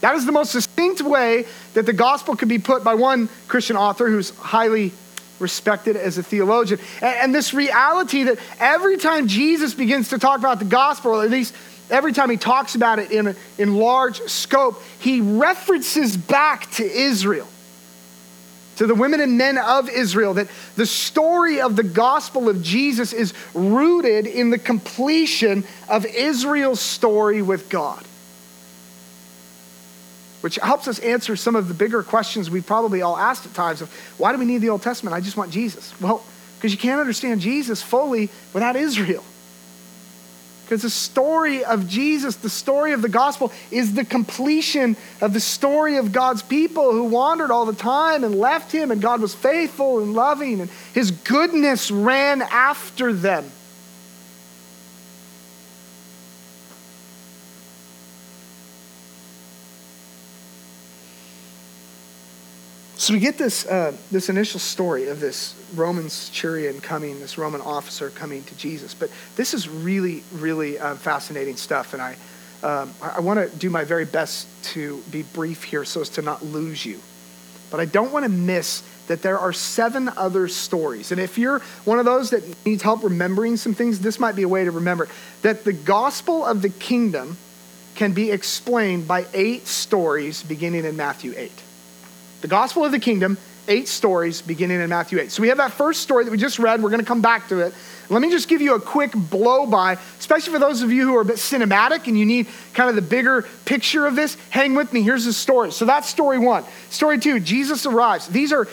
That 0.02 0.16
is 0.16 0.26
the 0.26 0.32
most 0.32 0.50
succinct 0.50 1.00
way 1.00 1.46
that 1.74 1.86
the 1.86 1.92
gospel 1.92 2.34
could 2.34 2.48
be 2.48 2.58
put 2.58 2.82
by 2.82 2.94
one 2.94 3.28
Christian 3.46 3.76
author 3.76 4.08
who's 4.08 4.30
highly 4.30 4.92
respected 5.38 5.96
as 5.96 6.18
a 6.18 6.24
theologian. 6.24 6.80
And, 7.00 7.32
this 7.32 7.54
reality 7.54 8.24
that 8.24 8.38
every 8.58 8.96
time 8.96 9.28
Jesus 9.28 9.74
begins 9.74 10.08
to 10.08 10.18
talk 10.18 10.40
about 10.40 10.58
the 10.58 10.64
gospel, 10.64 11.20
at 11.20 11.30
least 11.30 11.54
every 11.88 12.12
time 12.12 12.30
he 12.30 12.36
talks 12.36 12.74
about 12.74 12.98
it 12.98 13.12
in, 13.12 13.36
in 13.58 13.76
large 13.76 14.20
scope, 14.22 14.82
he 14.98 15.20
references 15.20 16.16
back 16.16 16.68
to 16.72 16.84
Israel, 16.84 17.46
to 18.78 18.88
the 18.88 18.96
women 18.96 19.20
and 19.20 19.38
men 19.38 19.56
of 19.56 19.88
Israel, 19.88 20.34
that 20.34 20.48
the 20.74 20.86
story 20.86 21.60
of 21.60 21.76
the 21.76 21.84
gospel 21.84 22.48
of 22.48 22.60
Jesus 22.60 23.12
is 23.12 23.34
rooted 23.54 24.26
in 24.26 24.50
the 24.50 24.58
completion 24.58 25.62
of 25.88 26.04
Israel's 26.06 26.80
story 26.80 27.40
with 27.40 27.68
God 27.68 28.04
which 30.42 30.56
helps 30.56 30.86
us 30.86 30.98
answer 30.98 31.34
some 31.36 31.56
of 31.56 31.68
the 31.68 31.74
bigger 31.74 32.02
questions 32.02 32.50
we've 32.50 32.66
probably 32.66 33.00
all 33.00 33.16
asked 33.16 33.46
at 33.46 33.54
times 33.54 33.80
of 33.80 33.90
why 34.18 34.32
do 34.32 34.38
we 34.38 34.44
need 34.44 34.58
the 34.58 34.68
Old 34.68 34.82
Testament? 34.82 35.14
I 35.14 35.20
just 35.20 35.36
want 35.36 35.50
Jesus. 35.50 35.98
Well, 36.00 36.22
because 36.56 36.72
you 36.72 36.78
can't 36.78 37.00
understand 37.00 37.40
Jesus 37.40 37.82
fully 37.82 38.28
without 38.52 38.76
Israel. 38.76 39.24
Because 40.64 40.82
the 40.82 40.90
story 40.90 41.64
of 41.64 41.88
Jesus, 41.88 42.36
the 42.36 42.48
story 42.48 42.92
of 42.92 43.02
the 43.02 43.08
gospel, 43.08 43.52
is 43.70 43.94
the 43.94 44.04
completion 44.04 44.96
of 45.20 45.34
the 45.34 45.40
story 45.40 45.96
of 45.96 46.12
God's 46.12 46.42
people 46.42 46.92
who 46.92 47.04
wandered 47.04 47.50
all 47.50 47.66
the 47.66 47.74
time 47.74 48.24
and 48.24 48.36
left 48.36 48.72
him, 48.72 48.90
and 48.90 49.02
God 49.02 49.20
was 49.20 49.34
faithful 49.34 49.98
and 49.98 50.14
loving, 50.14 50.60
and 50.60 50.70
his 50.94 51.10
goodness 51.10 51.90
ran 51.90 52.42
after 52.42 53.12
them. 53.12 53.50
So 63.02 63.12
we 63.12 63.18
get 63.18 63.36
this, 63.36 63.66
uh, 63.66 63.96
this 64.12 64.28
initial 64.28 64.60
story 64.60 65.08
of 65.08 65.18
this 65.18 65.56
Roman 65.74 66.08
centurion 66.08 66.80
coming, 66.80 67.18
this 67.18 67.36
Roman 67.36 67.60
officer 67.60 68.10
coming 68.10 68.44
to 68.44 68.56
Jesus. 68.56 68.94
But 68.94 69.10
this 69.34 69.54
is 69.54 69.68
really, 69.68 70.22
really 70.34 70.78
um, 70.78 70.96
fascinating 70.98 71.56
stuff. 71.56 71.94
And 71.94 72.00
I, 72.00 72.16
um, 72.62 72.94
I 73.02 73.18
want 73.18 73.40
to 73.40 73.58
do 73.58 73.70
my 73.70 73.82
very 73.82 74.04
best 74.04 74.46
to 74.74 75.02
be 75.10 75.22
brief 75.22 75.64
here 75.64 75.84
so 75.84 76.02
as 76.02 76.10
to 76.10 76.22
not 76.22 76.44
lose 76.44 76.86
you. 76.86 77.00
But 77.72 77.80
I 77.80 77.86
don't 77.86 78.12
want 78.12 78.24
to 78.24 78.28
miss 78.28 78.84
that 79.08 79.20
there 79.20 79.36
are 79.36 79.52
seven 79.52 80.08
other 80.10 80.46
stories. 80.46 81.10
And 81.10 81.20
if 81.20 81.38
you're 81.38 81.58
one 81.84 81.98
of 81.98 82.04
those 82.04 82.30
that 82.30 82.64
needs 82.64 82.84
help 82.84 83.02
remembering 83.02 83.56
some 83.56 83.74
things, 83.74 83.98
this 83.98 84.20
might 84.20 84.36
be 84.36 84.42
a 84.42 84.48
way 84.48 84.62
to 84.62 84.70
remember 84.70 85.08
that 85.42 85.64
the 85.64 85.72
gospel 85.72 86.46
of 86.46 86.62
the 86.62 86.70
kingdom 86.70 87.36
can 87.96 88.12
be 88.12 88.30
explained 88.30 89.08
by 89.08 89.26
eight 89.34 89.66
stories 89.66 90.44
beginning 90.44 90.84
in 90.84 90.96
Matthew 90.96 91.34
8. 91.36 91.50
The 92.42 92.48
gospel 92.48 92.84
of 92.84 92.90
the 92.90 92.98
kingdom, 92.98 93.38
eight 93.68 93.86
stories 93.86 94.42
beginning 94.42 94.80
in 94.80 94.90
Matthew 94.90 95.20
8. 95.20 95.30
So 95.30 95.42
we 95.42 95.48
have 95.48 95.58
that 95.58 95.70
first 95.70 96.02
story 96.02 96.24
that 96.24 96.30
we 96.32 96.36
just 96.36 96.58
read. 96.58 96.82
We're 96.82 96.90
going 96.90 97.00
to 97.00 97.06
come 97.06 97.22
back 97.22 97.48
to 97.48 97.60
it. 97.60 97.72
Let 98.10 98.20
me 98.20 98.30
just 98.30 98.48
give 98.48 98.60
you 98.60 98.74
a 98.74 98.80
quick 98.80 99.12
blow 99.14 99.64
by, 99.64 99.96
especially 100.18 100.52
for 100.52 100.58
those 100.58 100.82
of 100.82 100.90
you 100.92 101.06
who 101.06 101.14
are 101.16 101.20
a 101.20 101.24
bit 101.24 101.36
cinematic 101.36 102.08
and 102.08 102.18
you 102.18 102.26
need 102.26 102.48
kind 102.74 102.90
of 102.90 102.96
the 102.96 103.02
bigger 103.02 103.46
picture 103.64 104.08
of 104.08 104.16
this. 104.16 104.36
Hang 104.50 104.74
with 104.74 104.92
me. 104.92 105.02
Here's 105.02 105.24
the 105.24 105.32
story. 105.32 105.70
So 105.70 105.84
that's 105.84 106.08
story 106.08 106.40
one. 106.40 106.64
Story 106.90 107.20
two 107.20 107.38
Jesus 107.38 107.86
arrives. 107.86 108.26
These 108.26 108.52
are 108.52 108.66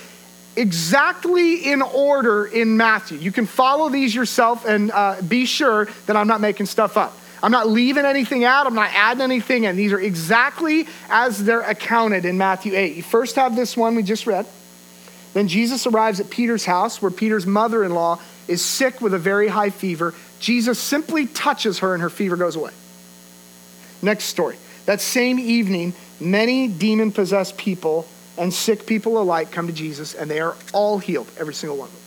exactly 0.56 1.72
in 1.72 1.84
order 1.84 2.46
in 2.46 2.76
Matthew. 2.76 3.20
You 3.20 3.32
can 3.32 3.46
follow 3.46 3.90
these 3.90 4.16
yourself 4.16 4.66
and 4.66 4.90
uh, 4.90 5.22
be 5.22 5.46
sure 5.46 5.88
that 6.08 6.16
I'm 6.16 6.28
not 6.28 6.42
making 6.42 6.66
stuff 6.66 6.98
up. 6.98 7.16
I'm 7.42 7.52
not 7.52 7.70
leaving 7.70 8.06
anything 8.06 8.44
out. 8.44 8.68
I'm 8.68 8.76
not 8.76 8.92
adding 8.94 9.22
anything 9.22 9.64
in. 9.64 9.76
These 9.76 9.94
are 9.94 10.00
exactly 10.00 10.88
as 11.10 11.44
they're 11.44 11.62
accounted 11.62 12.26
in 12.26 12.38
Matthew 12.38 12.76
8. 12.76 12.96
You 12.96 13.04
first 13.04 13.36
have 13.36 13.56
this 13.56 13.78
one 13.78 13.96
we 13.96 14.04
just 14.04 14.28
read. 14.28 14.46
Then 15.34 15.48
Jesus 15.48 15.86
arrives 15.88 16.20
at 16.20 16.30
Peter's 16.30 16.66
house 16.66 17.02
where 17.02 17.12
Peter's 17.12 17.46
mother 17.46 17.84
in 17.84 17.94
law 17.94 18.20
is 18.48 18.64
sick 18.64 19.00
with 19.00 19.14
a 19.14 19.20
very 19.20 19.48
high 19.48 19.70
fever. 19.70 20.14
Jesus 20.40 20.80
simply 20.80 21.28
touches 21.28 21.80
her 21.80 21.94
and 21.94 22.02
her 22.02 22.10
fever 22.10 22.36
goes 22.36 22.56
away. 22.56 22.72
Next 24.02 24.26
story. 24.26 24.58
That 24.86 25.02
same 25.02 25.40
evening, 25.40 25.94
many 26.20 26.68
demon 26.68 27.12
possessed 27.12 27.58
people 27.58 28.08
and 28.38 28.54
sick 28.54 28.86
people 28.86 29.22
alike 29.22 29.52
come 29.52 29.68
to 29.68 29.74
Jesus 29.74 30.16
and 30.16 30.32
they 30.32 30.40
are 30.40 30.56
all 30.74 30.98
healed, 30.98 31.28
every 31.38 31.54
single 31.54 31.78
one 31.78 31.88
of 31.88 31.94
them. 31.94 32.02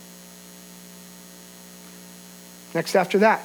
Next, 2.73 2.95
after 2.95 3.19
that, 3.19 3.43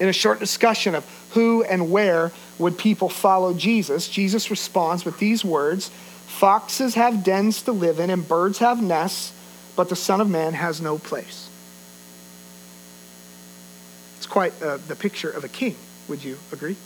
in 0.00 0.08
a 0.08 0.12
short 0.12 0.38
discussion 0.38 0.94
of 0.94 1.04
who 1.32 1.62
and 1.64 1.90
where 1.90 2.32
would 2.58 2.78
people 2.78 3.08
follow 3.08 3.54
Jesus, 3.54 4.08
Jesus 4.08 4.50
responds 4.50 5.04
with 5.04 5.18
these 5.18 5.44
words 5.44 5.90
Foxes 6.28 6.94
have 6.94 7.24
dens 7.24 7.62
to 7.62 7.72
live 7.72 7.98
in, 7.98 8.10
and 8.10 8.28
birds 8.28 8.58
have 8.58 8.80
nests, 8.80 9.32
but 9.74 9.88
the 9.88 9.96
Son 9.96 10.20
of 10.20 10.28
Man 10.28 10.52
has 10.52 10.80
no 10.80 10.98
place. 10.98 11.48
It's 14.18 14.26
quite 14.26 14.52
uh, 14.62 14.76
the 14.86 14.94
picture 14.94 15.30
of 15.30 15.42
a 15.42 15.48
king, 15.48 15.74
would 16.06 16.22
you 16.22 16.38
agree? 16.52 16.76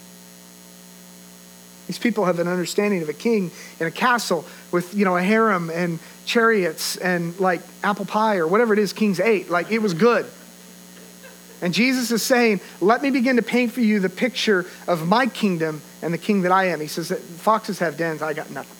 These 1.87 1.99
people 1.99 2.25
have 2.25 2.39
an 2.39 2.47
understanding 2.47 3.01
of 3.01 3.09
a 3.09 3.13
king 3.13 3.51
in 3.79 3.85
a 3.85 3.91
castle 3.91 4.45
with, 4.71 4.95
you 4.95 5.03
know, 5.03 5.17
a 5.17 5.21
harem 5.21 5.69
and 5.69 5.99
chariots 6.25 6.95
and 6.95 7.37
like 7.39 7.61
apple 7.83 8.05
pie 8.05 8.37
or 8.37 8.47
whatever 8.47 8.73
it 8.73 8.79
is 8.79 8.93
kings 8.93 9.19
ate. 9.19 9.49
Like 9.49 9.71
it 9.71 9.79
was 9.79 9.93
good. 9.93 10.25
And 11.63 11.73
Jesus 11.73 12.11
is 12.11 12.21
saying, 12.21 12.59
Let 12.81 13.01
me 13.01 13.09
begin 13.09 13.37
to 13.37 13.41
paint 13.41 13.71
for 13.71 13.79
you 13.79 14.01
the 14.01 14.09
picture 14.09 14.65
of 14.85 15.07
my 15.07 15.27
kingdom 15.27 15.81
and 16.01 16.13
the 16.13 16.17
king 16.17 16.41
that 16.41 16.51
I 16.51 16.65
am. 16.65 16.81
He 16.81 16.87
says 16.87 17.07
that 17.07 17.19
foxes 17.19 17.79
have 17.79 17.95
dens, 17.97 18.21
I 18.21 18.33
got 18.33 18.51
nothing. 18.51 18.75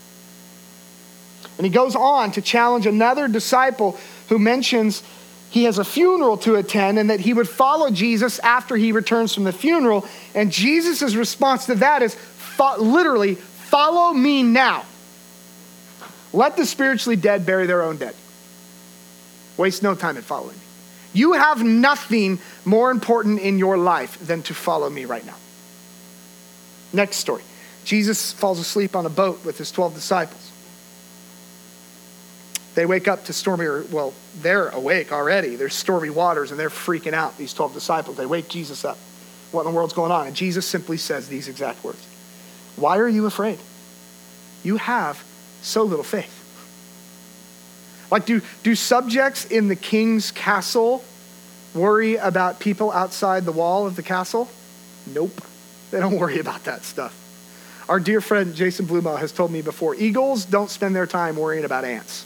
And 1.58 1.66
he 1.66 1.72
goes 1.72 1.96
on 1.96 2.34
to 2.34 2.42
challenge 2.42 2.86
another 2.86 3.30
disciple 3.30 3.98
who 4.28 4.38
mentions 4.38 5.02
he 5.50 5.64
has 5.64 5.78
a 5.78 5.86
funeral 5.86 6.36
to 6.40 6.56
attend 6.56 7.00
and 7.00 7.10
that 7.10 7.22
he 7.22 7.34
would 7.34 7.48
follow 7.48 7.90
Jesus 7.90 8.40
after 8.40 8.76
he 8.76 8.92
returns 8.92 9.34
from 9.34 9.46
the 9.46 9.54
funeral. 9.54 10.06
And 10.36 10.52
Jesus' 10.52 11.16
response 11.16 11.68
to 11.68 11.76
that 11.76 12.02
is 12.02 12.18
literally, 12.80 13.36
Follow 13.36 14.14
me 14.14 14.44
now. 14.44 14.84
Let 16.34 16.58
the 16.58 16.66
spiritually 16.66 17.16
dead 17.16 17.46
bury 17.46 17.66
their 17.66 17.82
own 17.82 17.96
dead. 17.96 18.14
Waste 19.56 19.84
no 19.84 19.96
time 19.96 20.18
in 20.18 20.24
following 20.24 20.58
me. 20.58 20.64
You 21.14 21.34
have 21.34 21.64
nothing 21.64 22.40
more 22.66 22.92
important 22.92 23.40
in 23.40 23.58
your 23.58 23.78
life 23.78 24.18
than 24.20 24.44
to 24.44 24.54
follow 24.54 24.90
me 24.90 25.06
right 25.06 25.26
now. 25.26 25.36
Next 26.92 27.18
story 27.18 27.44
Jesus 27.84 28.32
falls 28.32 28.60
asleep 28.60 28.96
on 28.96 29.06
a 29.06 29.10
boat 29.10 29.44
with 29.44 29.58
his 29.58 29.72
12 29.72 29.94
disciples. 29.94 30.52
They 32.76 32.86
wake 32.86 33.08
up 33.08 33.26
to 33.26 33.34
stormy, 33.34 33.66
or, 33.66 33.84
well, 33.92 34.14
they're 34.42 34.70
awake 34.70 35.12
already. 35.12 35.56
There's 35.56 35.76
stormy 35.76 36.10
waters 36.10 36.50
and 36.52 36.60
they're 36.60 36.70
freaking 36.70 37.14
out, 37.14 37.38
these 37.38 37.54
12 37.54 37.74
disciples. 37.74 38.18
They 38.18 38.26
wake 38.26 38.50
Jesus 38.50 38.84
up. 38.84 38.98
What 39.52 39.66
in 39.66 39.72
the 39.72 39.76
world's 39.76 39.94
going 39.94 40.12
on? 40.12 40.28
And 40.28 40.36
Jesus 40.36 40.66
simply 40.66 40.98
says 40.98 41.28
these 41.28 41.48
exact 41.48 41.84
words 41.84 42.04
Why 42.76 42.98
are 42.98 43.08
you 43.08 43.26
afraid? 43.26 43.60
You 44.64 44.78
have 44.78 45.24
so 45.62 45.84
little 45.84 46.04
faith. 46.04 46.40
Like, 48.10 48.26
do, 48.26 48.42
do 48.64 48.76
subjects 48.76 49.46
in 49.46 49.68
the 49.68 49.76
king's 49.76 50.32
castle 50.32 51.04
worry 51.74 52.16
about 52.16 52.60
people 52.60 52.92
outside 52.92 53.46
the 53.46 53.52
wall 53.52 53.86
of 53.88 53.96
the 53.96 54.04
castle? 54.04 54.50
Nope. 55.08 55.42
They 55.92 56.00
don't 56.00 56.18
worry 56.20 56.40
about 56.40 56.64
that 56.66 56.84
stuff. 56.84 57.20
Our 57.90 58.00
dear 58.00 58.22
friend 58.22 58.56
Jason 58.56 58.86
Blumo 58.86 59.18
has 59.20 59.32
told 59.32 59.52
me 59.52 59.62
before 59.62 59.96
eagles 59.96 60.46
don't 60.46 60.70
spend 60.70 60.96
their 60.96 61.08
time 61.08 61.36
worrying 61.36 61.66
about 61.66 61.84
ants. 61.86 62.26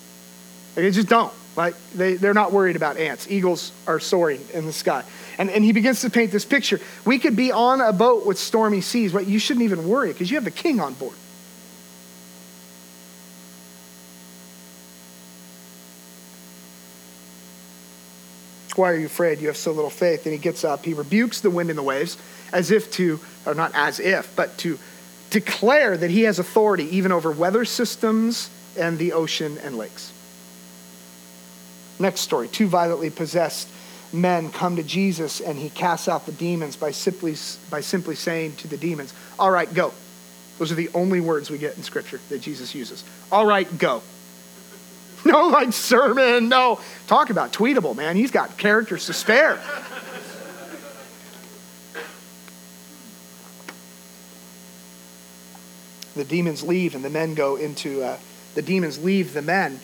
They 0.76 0.90
just 0.92 1.10
don't. 1.10 1.34
Like, 1.56 1.74
they, 1.96 2.14
they're 2.14 2.36
not 2.36 2.52
worried 2.52 2.76
about 2.76 2.98
ants. 2.98 3.26
Eagles 3.30 3.72
are 3.88 4.00
soaring 4.00 4.40
in 4.54 4.68
the 4.68 4.72
sky. 4.72 5.04
And, 5.40 5.50
and 5.50 5.64
he 5.64 5.72
begins 5.72 6.02
to 6.02 6.12
paint 6.12 6.32
this 6.32 6.46
picture. 6.46 6.80
We 7.04 7.18
could 7.18 7.36
be 7.36 7.52
on 7.52 7.82
a 7.82 7.92
boat 7.92 8.28
with 8.28 8.38
stormy 8.38 8.82
seas, 8.82 9.12
but 9.12 9.26
you 9.26 9.40
shouldn't 9.40 9.64
even 9.64 9.88
worry 9.88 10.14
because 10.14 10.30
you 10.30 10.38
have 10.38 10.44
the 10.44 10.52
king 10.52 10.80
on 10.80 10.94
board. 10.94 11.16
Why 18.78 18.92
are 18.92 18.98
you 18.98 19.08
afraid? 19.08 19.40
You 19.40 19.48
have 19.48 19.58
so 19.58 19.72
little 19.72 19.90
faith. 19.90 20.26
And 20.26 20.34
he 20.34 20.40
gets 20.40 20.64
up, 20.64 20.86
he 20.86 20.94
rebukes 20.94 21.42
the 21.42 21.50
wind 21.50 21.70
and 21.70 21.78
the 21.78 21.84
waves, 21.84 22.18
as 22.54 22.72
if 22.72 22.92
to, 22.94 23.20
or 23.46 23.54
not 23.54 23.72
as 23.74 24.00
if, 24.00 24.36
but 24.36 24.58
to 24.60 24.78
declare 25.30 25.98
that 25.98 26.10
he 26.10 26.22
has 26.24 26.40
authority 26.40 26.96
even 26.96 27.12
over 27.12 27.32
weather 27.32 27.66
systems 27.66 28.50
and 28.78 28.98
the 28.98 29.14
ocean 29.14 29.58
and 29.64 29.78
lakes. 29.78 30.14
Next 32.00 32.22
story 32.22 32.48
two 32.48 32.68
violently 32.68 33.10
possessed 33.10 33.68
men 34.14 34.52
come 34.52 34.76
to 34.78 34.84
Jesus 34.84 35.42
and 35.42 35.58
he 35.58 35.70
casts 35.70 36.08
out 36.08 36.26
the 36.26 36.32
demons 36.32 36.76
by 36.76 36.92
simply, 36.92 37.36
by 37.70 37.82
simply 37.82 38.16
saying 38.16 38.56
to 38.58 38.68
the 38.68 38.78
demons, 38.78 39.14
All 39.38 39.52
right, 39.52 39.72
go. 39.74 39.94
Those 40.60 40.72
are 40.72 40.76
the 40.76 40.90
only 40.94 41.20
words 41.20 41.52
we 41.52 41.58
get 41.58 41.78
in 41.78 41.84
Scripture 41.84 42.20
that 42.30 42.42
Jesus 42.42 42.74
uses. 42.74 43.04
All 43.32 43.46
right, 43.46 43.78
go. 43.78 44.02
No, 45.34 45.50
like 45.50 45.74
sermon. 45.74 46.48
No. 46.48 46.80
Talk 47.08 47.30
about 47.30 47.52
tweetable, 47.52 47.98
man. 47.98 48.16
He's 48.16 48.32
got 48.32 48.58
characters 48.58 49.08
to 49.08 49.14
spare. 49.14 49.60
The 56.16 56.24
demons 56.24 56.64
leave, 56.64 56.96
and 56.96 57.04
the 57.04 57.10
men 57.10 57.34
go 57.34 57.58
into, 57.58 58.04
uh, 58.04 58.18
the 58.56 58.62
demons 58.62 59.04
leave 59.04 59.34
the 59.34 59.42
men, 59.42 59.82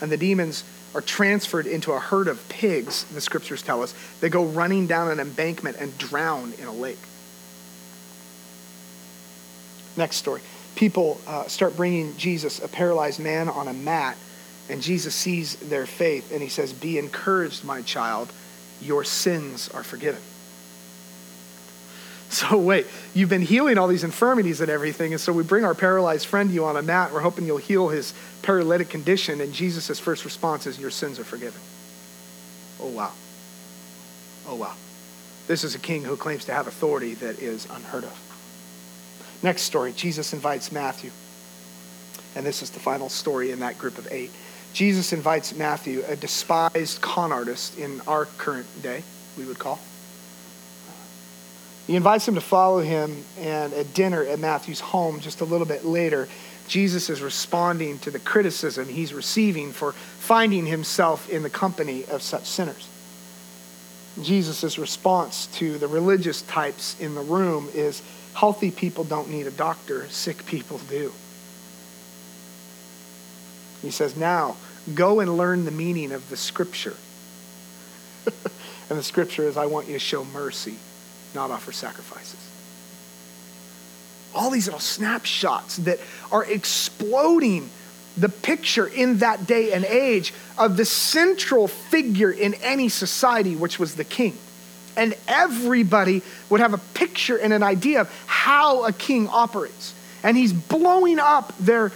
and 0.00 0.10
the 0.10 0.16
demons 0.16 0.64
are 0.94 1.02
transferred 1.02 1.66
into 1.66 1.92
a 1.92 2.00
herd 2.00 2.26
of 2.26 2.48
pigs, 2.48 3.04
the 3.12 3.20
scriptures 3.20 3.60
tell 3.60 3.82
us. 3.82 3.94
They 4.20 4.30
go 4.30 4.46
running 4.46 4.86
down 4.86 5.10
an 5.10 5.20
embankment 5.20 5.76
and 5.78 5.96
drown 5.98 6.54
in 6.58 6.66
a 6.66 6.72
lake. 6.72 6.98
Next 9.94 10.16
story. 10.16 10.40
People 10.74 11.20
uh, 11.26 11.48
start 11.48 11.76
bringing 11.76 12.16
Jesus 12.16 12.62
a 12.62 12.68
paralyzed 12.68 13.20
man 13.20 13.50
on 13.50 13.68
a 13.68 13.74
mat, 13.74 14.16
and 14.68 14.82
Jesus 14.82 15.14
sees 15.14 15.56
their 15.56 15.86
faith, 15.86 16.32
and 16.32 16.42
he 16.42 16.48
says, 16.48 16.72
Be 16.72 16.98
encouraged, 16.98 17.64
my 17.64 17.82
child, 17.82 18.32
your 18.80 19.04
sins 19.04 19.68
are 19.70 19.82
forgiven. 19.82 20.20
So, 22.28 22.58
wait, 22.58 22.88
you've 23.14 23.28
been 23.28 23.40
healing 23.40 23.78
all 23.78 23.86
these 23.86 24.02
infirmities 24.02 24.60
and 24.60 24.68
everything, 24.68 25.12
and 25.12 25.20
so 25.20 25.32
we 25.32 25.44
bring 25.44 25.64
our 25.64 25.76
paralyzed 25.76 26.26
friend 26.26 26.50
to 26.50 26.54
you 26.54 26.64
on 26.64 26.76
a 26.76 26.82
mat. 26.82 27.12
We're 27.12 27.20
hoping 27.20 27.46
you'll 27.46 27.58
heal 27.58 27.88
his 27.88 28.14
paralytic 28.42 28.88
condition, 28.88 29.40
and 29.40 29.52
Jesus' 29.52 30.00
first 30.00 30.24
response 30.24 30.66
is, 30.66 30.76
Your 30.76 30.90
sins 30.90 31.20
are 31.20 31.24
forgiven. 31.24 31.60
Oh, 32.80 32.88
wow. 32.88 33.12
Oh, 34.48 34.56
wow. 34.56 34.74
This 35.46 35.62
is 35.62 35.76
a 35.76 35.78
king 35.78 36.02
who 36.02 36.16
claims 36.16 36.44
to 36.46 36.52
have 36.52 36.66
authority 36.66 37.14
that 37.14 37.38
is 37.38 37.68
unheard 37.70 38.02
of. 38.02 39.38
Next 39.42 39.62
story 39.62 39.92
Jesus 39.92 40.32
invites 40.32 40.72
Matthew. 40.72 41.10
And 42.34 42.44
this 42.44 42.62
is 42.62 42.70
the 42.70 42.80
final 42.80 43.08
story 43.08 43.50
in 43.50 43.60
that 43.60 43.78
group 43.78 43.98
of 43.98 44.08
eight. 44.10 44.30
Jesus 44.76 45.14
invites 45.14 45.54
Matthew, 45.54 46.04
a 46.06 46.16
despised 46.16 47.00
con 47.00 47.32
artist 47.32 47.78
in 47.78 48.02
our 48.06 48.26
current 48.26 48.66
day, 48.82 49.02
we 49.38 49.46
would 49.46 49.58
call. 49.58 49.78
He 51.86 51.96
invites 51.96 52.28
him 52.28 52.34
to 52.34 52.42
follow 52.42 52.80
him, 52.80 53.24
and 53.40 53.72
at 53.72 53.94
dinner 53.94 54.22
at 54.22 54.38
Matthew's 54.38 54.80
home 54.80 55.20
just 55.20 55.40
a 55.40 55.46
little 55.46 55.66
bit 55.66 55.86
later, 55.86 56.28
Jesus 56.68 57.08
is 57.08 57.22
responding 57.22 57.98
to 58.00 58.10
the 58.10 58.18
criticism 58.18 58.86
he's 58.86 59.14
receiving 59.14 59.72
for 59.72 59.92
finding 59.92 60.66
himself 60.66 61.30
in 61.30 61.42
the 61.42 61.48
company 61.48 62.04
of 62.10 62.20
such 62.20 62.44
sinners. 62.44 62.86
Jesus' 64.20 64.78
response 64.78 65.46
to 65.54 65.78
the 65.78 65.88
religious 65.88 66.42
types 66.42 67.00
in 67.00 67.14
the 67.14 67.22
room 67.22 67.70
is 67.72 68.02
healthy 68.34 68.70
people 68.70 69.04
don't 69.04 69.30
need 69.30 69.46
a 69.46 69.50
doctor, 69.52 70.06
sick 70.10 70.44
people 70.44 70.78
do. 70.90 71.14
He 73.82 73.90
says, 73.90 74.16
Now, 74.16 74.56
go 74.94 75.20
and 75.20 75.36
learn 75.36 75.64
the 75.64 75.70
meaning 75.70 76.12
of 76.12 76.28
the 76.30 76.36
scripture. 76.36 76.96
and 78.26 78.98
the 78.98 79.02
scripture 79.02 79.44
is, 79.44 79.56
I 79.56 79.66
want 79.66 79.86
you 79.86 79.94
to 79.94 79.98
show 79.98 80.24
mercy 80.24 80.76
not 81.36 81.52
offer 81.52 81.70
sacrifices. 81.70 82.40
All 84.34 84.50
these 84.50 84.66
little 84.66 84.80
snapshots 84.80 85.76
that 85.78 86.00
are 86.32 86.44
exploding 86.44 87.70
the 88.16 88.28
picture 88.28 88.86
in 88.86 89.18
that 89.18 89.46
day 89.46 89.72
and 89.72 89.84
age 89.84 90.32
of 90.58 90.76
the 90.76 90.84
central 90.84 91.68
figure 91.68 92.30
in 92.30 92.54
any 92.54 92.88
society, 92.88 93.54
which 93.54 93.78
was 93.78 93.94
the 93.94 94.04
king. 94.04 94.36
And 94.96 95.14
everybody 95.28 96.22
would 96.48 96.60
have 96.60 96.72
a 96.72 96.78
picture 96.78 97.36
and 97.36 97.52
an 97.52 97.62
idea 97.62 98.00
of 98.00 98.24
how 98.26 98.84
a 98.84 98.92
king 98.92 99.28
operates. 99.28 99.94
And 100.22 100.36
he's 100.36 100.52
blowing 100.52 101.18
up 101.18 101.56
their 101.58 101.92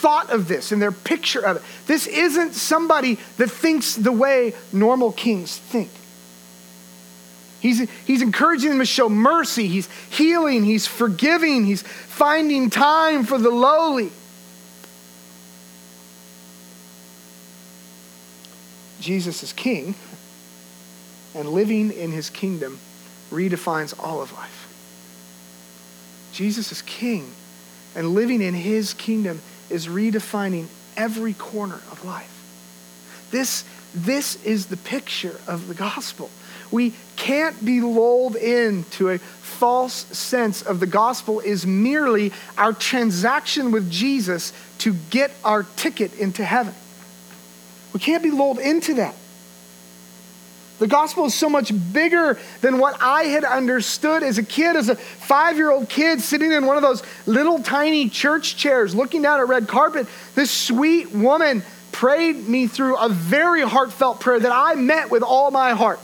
thought 0.00 0.30
of 0.30 0.48
this 0.48 0.72
and 0.72 0.80
their 0.80 0.92
picture 0.92 1.44
of 1.44 1.58
it. 1.58 1.62
This 1.86 2.06
isn't 2.06 2.54
somebody 2.54 3.18
that 3.36 3.50
thinks 3.50 3.94
the 3.94 4.12
way 4.12 4.54
normal 4.72 5.12
kings 5.12 5.56
think. 5.56 5.90
He's, 7.60 7.90
he's 8.06 8.22
encouraging 8.22 8.70
them 8.70 8.78
to 8.78 8.86
show 8.86 9.10
mercy. 9.10 9.68
He's 9.68 9.88
healing. 10.08 10.64
He's 10.64 10.86
forgiving. 10.86 11.66
He's 11.66 11.82
finding 11.82 12.70
time 12.70 13.24
for 13.24 13.36
the 13.36 13.50
lowly. 13.50 14.10
Jesus 19.00 19.42
is 19.42 19.52
king, 19.52 19.94
and 21.34 21.48
living 21.48 21.90
in 21.90 22.12
his 22.12 22.28
kingdom 22.28 22.78
redefines 23.30 23.94
all 23.98 24.20
of 24.20 24.32
life. 24.32 24.68
Jesus 26.32 26.70
is 26.70 26.82
king, 26.82 27.30
and 27.94 28.14
living 28.14 28.42
in 28.42 28.54
his 28.54 28.94
kingdom 28.94 29.40
is 29.70 29.86
redefining 29.86 30.66
every 30.96 31.34
corner 31.34 31.80
of 31.90 32.04
life. 32.04 32.36
This, 33.30 33.64
this 33.94 34.42
is 34.44 34.66
the 34.66 34.76
picture 34.76 35.38
of 35.46 35.68
the 35.68 35.74
gospel. 35.74 36.30
We 36.70 36.94
can't 37.16 37.64
be 37.64 37.80
lulled 37.80 38.36
into 38.36 39.10
a 39.10 39.18
false 39.18 39.92
sense 40.16 40.62
of 40.62 40.80
the 40.80 40.86
gospel 40.86 41.40
is 41.40 41.66
merely 41.66 42.32
our 42.56 42.72
transaction 42.72 43.72
with 43.72 43.90
Jesus 43.90 44.52
to 44.78 44.94
get 45.10 45.30
our 45.44 45.64
ticket 45.76 46.14
into 46.18 46.44
heaven. 46.44 46.74
We 47.92 48.00
can't 48.00 48.22
be 48.22 48.30
lulled 48.30 48.58
into 48.58 48.94
that. 48.94 49.14
The 50.80 50.88
gospel 50.88 51.26
is 51.26 51.34
so 51.34 51.50
much 51.50 51.72
bigger 51.92 52.38
than 52.62 52.78
what 52.78 52.96
I 53.02 53.24
had 53.24 53.44
understood 53.44 54.22
as 54.22 54.38
a 54.38 54.42
kid, 54.42 54.76
as 54.76 54.88
a 54.88 54.96
five 54.96 55.56
year 55.56 55.70
old 55.70 55.90
kid 55.90 56.22
sitting 56.22 56.50
in 56.50 56.64
one 56.64 56.76
of 56.76 56.82
those 56.82 57.02
little 57.26 57.62
tiny 57.62 58.08
church 58.08 58.56
chairs 58.56 58.94
looking 58.94 59.20
down 59.20 59.40
at 59.40 59.46
red 59.46 59.68
carpet. 59.68 60.06
This 60.34 60.50
sweet 60.50 61.12
woman 61.12 61.62
prayed 61.92 62.48
me 62.48 62.66
through 62.66 62.96
a 62.96 63.10
very 63.10 63.60
heartfelt 63.60 64.20
prayer 64.20 64.40
that 64.40 64.52
I 64.52 64.74
met 64.74 65.10
with 65.10 65.22
all 65.22 65.50
my 65.50 65.72
heart 65.72 66.00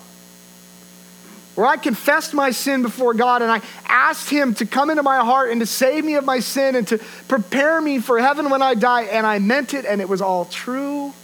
where 1.55 1.67
I 1.67 1.79
confessed 1.79 2.35
my 2.35 2.51
sin 2.51 2.83
before 2.83 3.15
God 3.15 3.41
and 3.41 3.51
I 3.51 3.63
asked 3.87 4.29
Him 4.29 4.55
to 4.57 4.67
come 4.67 4.91
into 4.91 5.03
my 5.03 5.25
heart 5.25 5.51
and 5.51 5.61
to 5.61 5.67
save 5.67 6.05
me 6.05 6.17
of 6.17 6.25
my 6.27 6.41
sin 6.41 6.77
and 6.77 6.87
to 6.89 6.99
prepare 7.29 7.81
me 7.81 7.99
for 7.99 8.19
heaven 8.19 8.51
when 8.51 8.61
I 8.61 8.75
die. 8.75 9.05
And 9.05 9.27
I 9.27 9.39
meant 9.39 9.73
it, 9.73 9.87
and 9.87 10.03
it 10.03 10.09
was 10.09 10.21
all 10.21 10.45
true. 10.45 11.15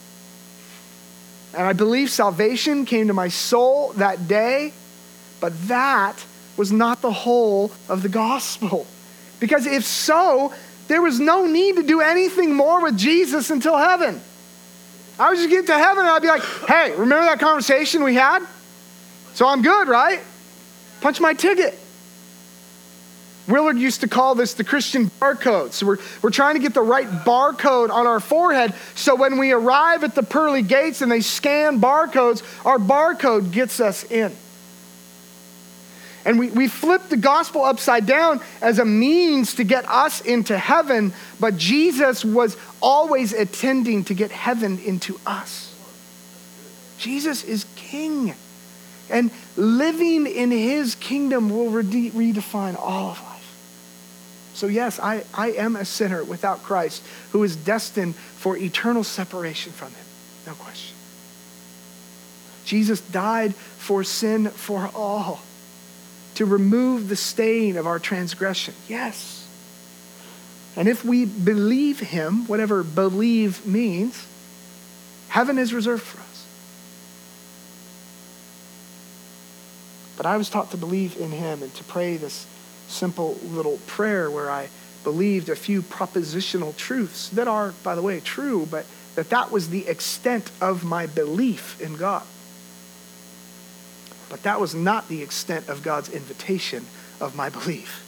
And 1.55 1.67
I 1.67 1.73
believe 1.73 2.11
salvation 2.11 2.85
came 2.87 3.09
to 3.09 3.15
my 3.15 3.29
soul 3.29 3.93
that 3.95 4.27
day, 4.29 4.73
but 5.41 5.53
that 5.69 6.25
was 6.57 6.73
not 6.73 7.03
the 7.03 7.13
whole 7.13 7.71
of 7.89 8.03
the 8.03 8.09
gospel. 8.09 8.87
Because 9.41 9.67
if 9.67 9.85
so, 9.85 10.53
there 10.89 11.03
was 11.03 11.19
no 11.19 11.47
need 11.47 11.77
to 11.77 11.83
do 11.83 12.01
anything 12.01 12.55
more 12.55 12.83
with 12.83 12.97
Jesus 12.97 13.51
until 13.51 13.77
heaven. 13.77 14.21
I 15.19 15.31
would 15.31 15.37
just 15.37 15.51
get 15.51 15.67
to 15.67 15.75
heaven 15.75 15.99
and 16.05 16.09
I'd 16.09 16.23
be 16.23 16.29
like, 16.29 16.43
hey, 16.69 16.93
remember 16.93 17.25
that 17.25 17.39
conversation 17.39 18.03
we 18.03 18.15
had? 18.15 18.47
So 19.35 19.47
I'm 19.47 19.63
good, 19.63 19.89
right? 19.89 20.21
Punch 21.01 21.21
my 21.21 21.35
ticket. 21.35 21.79
Willard 23.53 23.79
used 23.79 24.01
to 24.01 24.09
call 24.09 24.35
this 24.35 24.55
the 24.55 24.65
Christian 24.65 25.11
barcode. 25.21 25.73
So 25.73 25.87
we're, 25.87 25.99
we're 26.23 26.31
trying 26.31 26.55
to 26.55 26.61
get 26.61 26.73
the 26.73 26.81
right 26.81 27.07
barcode 27.07 27.91
on 27.91 28.07
our 28.07 28.19
forehead 28.19 28.73
so 28.95 29.15
when 29.15 29.39
we 29.39 29.53
arrive 29.53 30.05
at 30.05 30.15
the 30.15 30.23
pearly 30.23 30.63
gates 30.63 31.03
and 31.03 31.13
they 31.13 31.21
scan 31.21 31.79
barcodes, 31.79 32.43
our 32.65 32.79
barcode 32.79 33.53
gets 33.53 33.79
us 33.79 34.11
in. 34.11 34.33
And 36.25 36.39
we, 36.39 36.49
we 36.51 36.67
flip 36.67 37.09
the 37.11 37.17
gospel 37.19 37.63
upside 37.63 38.07
down 38.07 38.41
as 38.63 38.79
a 38.79 38.87
means 38.87 39.57
to 39.57 39.65
get 39.65 39.87
us 39.87 40.23
into 40.23 40.57
heaven, 40.57 41.13
but 41.39 41.59
Jesus 41.59 42.25
was 42.25 42.57
always 42.81 43.35
attending 43.35 44.05
to 44.05 44.15
get 44.15 44.31
heaven 44.31 44.79
into 44.79 45.21
us. 45.27 45.75
Jesus 46.97 47.45
is 47.45 47.67
king. 47.77 48.35
And 49.11 49.31
living 49.59 50.27
in 50.27 50.51
his 50.51 50.95
kingdom 50.95 51.51
will 51.51 51.69
rede- 51.69 52.15
redefine 52.15 52.79
all 52.79 53.11
of 53.11 53.23
life. 53.23 53.32
So, 54.55 54.67
yes, 54.67 55.01
I, 55.01 55.25
I 55.33 55.53
am 55.53 55.77
a 55.77 55.85
sinner 55.85 56.23
without 56.23 56.63
Christ 56.63 57.03
who 57.31 57.43
is 57.43 57.57
destined 57.57 58.15
for 58.15 58.57
eternal 58.57 59.05
separation 59.05 59.73
from 59.73 59.89
him. 59.89 60.05
No 60.47 60.55
question. 60.55 60.95
Jesus 62.65 63.01
died 63.01 63.55
for 63.55 64.05
sin 64.05 64.49
for 64.49 64.91
all, 64.95 65.41
to 66.35 66.45
remove 66.45 67.09
the 67.09 67.17
stain 67.17 67.77
of 67.77 67.87
our 67.87 67.99
transgression. 67.99 68.75
Yes. 68.89 69.47
And 70.77 70.89
if 70.89 71.05
we 71.05 71.25
believe 71.25 72.01
him, 72.01 72.47
whatever 72.47 72.83
believe 72.83 73.67
means, 73.67 74.27
heaven 75.29 75.59
is 75.59 75.75
reserved 75.75 76.03
for 76.03 76.21
us. 76.21 76.47
But 80.17 80.27
I 80.27 80.37
was 80.37 80.49
taught 80.49 80.71
to 80.71 80.77
believe 80.77 81.17
in 81.19 81.31
him 81.31 81.63
and 81.63 81.75
to 81.75 81.85
pray 81.85 82.17
this 82.17 82.47
simple 82.93 83.35
little 83.43 83.79
prayer 83.87 84.31
where 84.31 84.51
I 84.51 84.69
believed 85.05 85.49
a 85.49 85.57
few 85.57 85.83
propositional 85.83 86.77
truths 86.77 87.29
that 87.31 87.49
are, 87.49 87.75
by 87.83 87.95
the 87.95 88.03
way, 88.03 88.21
true, 88.21 88.67
but 88.71 88.87
that 89.15 89.31
that 89.31 89.51
was 89.51 89.71
the 89.71 89.87
extent 89.89 90.51
of 90.61 90.85
my 90.85 91.07
belief 91.07 91.81
in 91.81 91.97
God. 91.97 92.23
But 94.29 94.45
that 94.45 94.61
was 94.61 94.75
not 94.75 95.09
the 95.09 95.23
extent 95.23 95.69
of 95.69 95.83
God's 95.83 96.09
invitation 96.09 96.87
of 97.21 97.37
my 97.37 97.51
belief. 97.51 98.05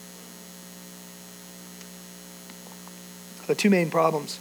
The 3.46 3.54
two 3.54 3.68
main 3.68 3.90
problems 3.90 4.38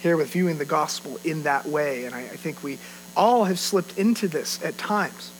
here 0.00 0.18
with 0.18 0.30
viewing 0.32 0.58
the 0.58 0.66
gospel 0.66 1.18
in 1.24 1.44
that 1.44 1.64
way, 1.64 2.04
and 2.04 2.14
I, 2.14 2.20
I 2.20 2.36
think 2.36 2.62
we 2.62 2.78
all 3.16 3.44
have 3.44 3.58
slipped 3.58 3.96
into 3.96 4.28
this 4.28 4.62
at 4.62 4.76
times 4.76 5.30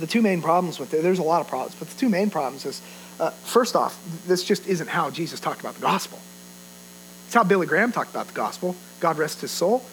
the 0.00 0.06
two 0.06 0.22
main 0.22 0.42
problems 0.42 0.78
with 0.78 0.92
it, 0.94 1.02
there's 1.02 1.18
a 1.18 1.22
lot 1.22 1.40
of 1.40 1.48
problems, 1.48 1.74
but 1.78 1.88
the 1.88 1.98
two 1.98 2.08
main 2.08 2.30
problems 2.30 2.66
is 2.66 2.80
uh, 3.20 3.30
first 3.30 3.76
off, 3.76 3.98
this 4.26 4.42
just 4.42 4.66
isn't 4.66 4.88
how 4.88 5.10
Jesus 5.10 5.40
talked 5.40 5.60
about 5.60 5.74
the 5.74 5.80
gospel. 5.82 6.18
It's 7.26 7.34
how 7.34 7.44
Billy 7.44 7.66
Graham 7.66 7.92
talked 7.92 8.10
about 8.10 8.26
the 8.26 8.32
gospel. 8.32 8.74
God 8.98 9.18
rest 9.18 9.40
his 9.42 9.50
soul. 9.50 9.84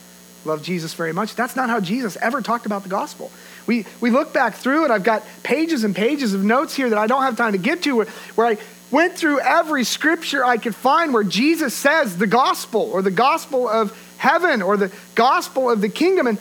Love 0.46 0.64
Jesus 0.64 0.94
very 0.94 1.14
much. 1.14 1.36
That's 1.36 1.56
not 1.56 1.70
how 1.70 1.80
Jesus 1.80 2.18
ever 2.18 2.42
talked 2.42 2.66
about 2.66 2.84
the 2.84 2.90
gospel. 2.90 3.32
We, 3.68 3.86
we 4.00 4.12
look 4.12 4.34
back 4.34 4.56
through 4.56 4.86
it. 4.86 4.92
I've 4.92 5.04
got 5.04 5.24
pages 5.44 5.84
and 5.84 5.96
pages 5.96 6.34
of 6.34 6.44
notes 6.44 6.74
here 6.74 6.90
that 6.90 6.98
I 6.98 7.06
don't 7.06 7.24
have 7.24 7.36
time 7.36 7.52
to 7.52 7.58
get 7.58 7.84
to 7.84 7.98
where, 7.98 8.06
where 8.36 8.48
I 8.48 8.58
went 8.92 9.18
through 9.18 9.42
every 9.42 9.84
scripture 9.84 10.46
I 10.46 10.58
could 10.58 10.74
find 10.74 11.14
where 11.14 11.24
Jesus 11.24 11.74
says 11.74 12.18
the 12.18 12.28
gospel 12.28 12.90
or 12.94 13.02
the 13.02 13.12
gospel 13.12 13.68
of 13.68 13.98
heaven 14.18 14.62
or 14.62 14.78
the 14.78 14.92
gospel 15.16 15.70
of 15.70 15.82
the 15.82 15.90
kingdom. 15.90 16.28
And 16.28 16.38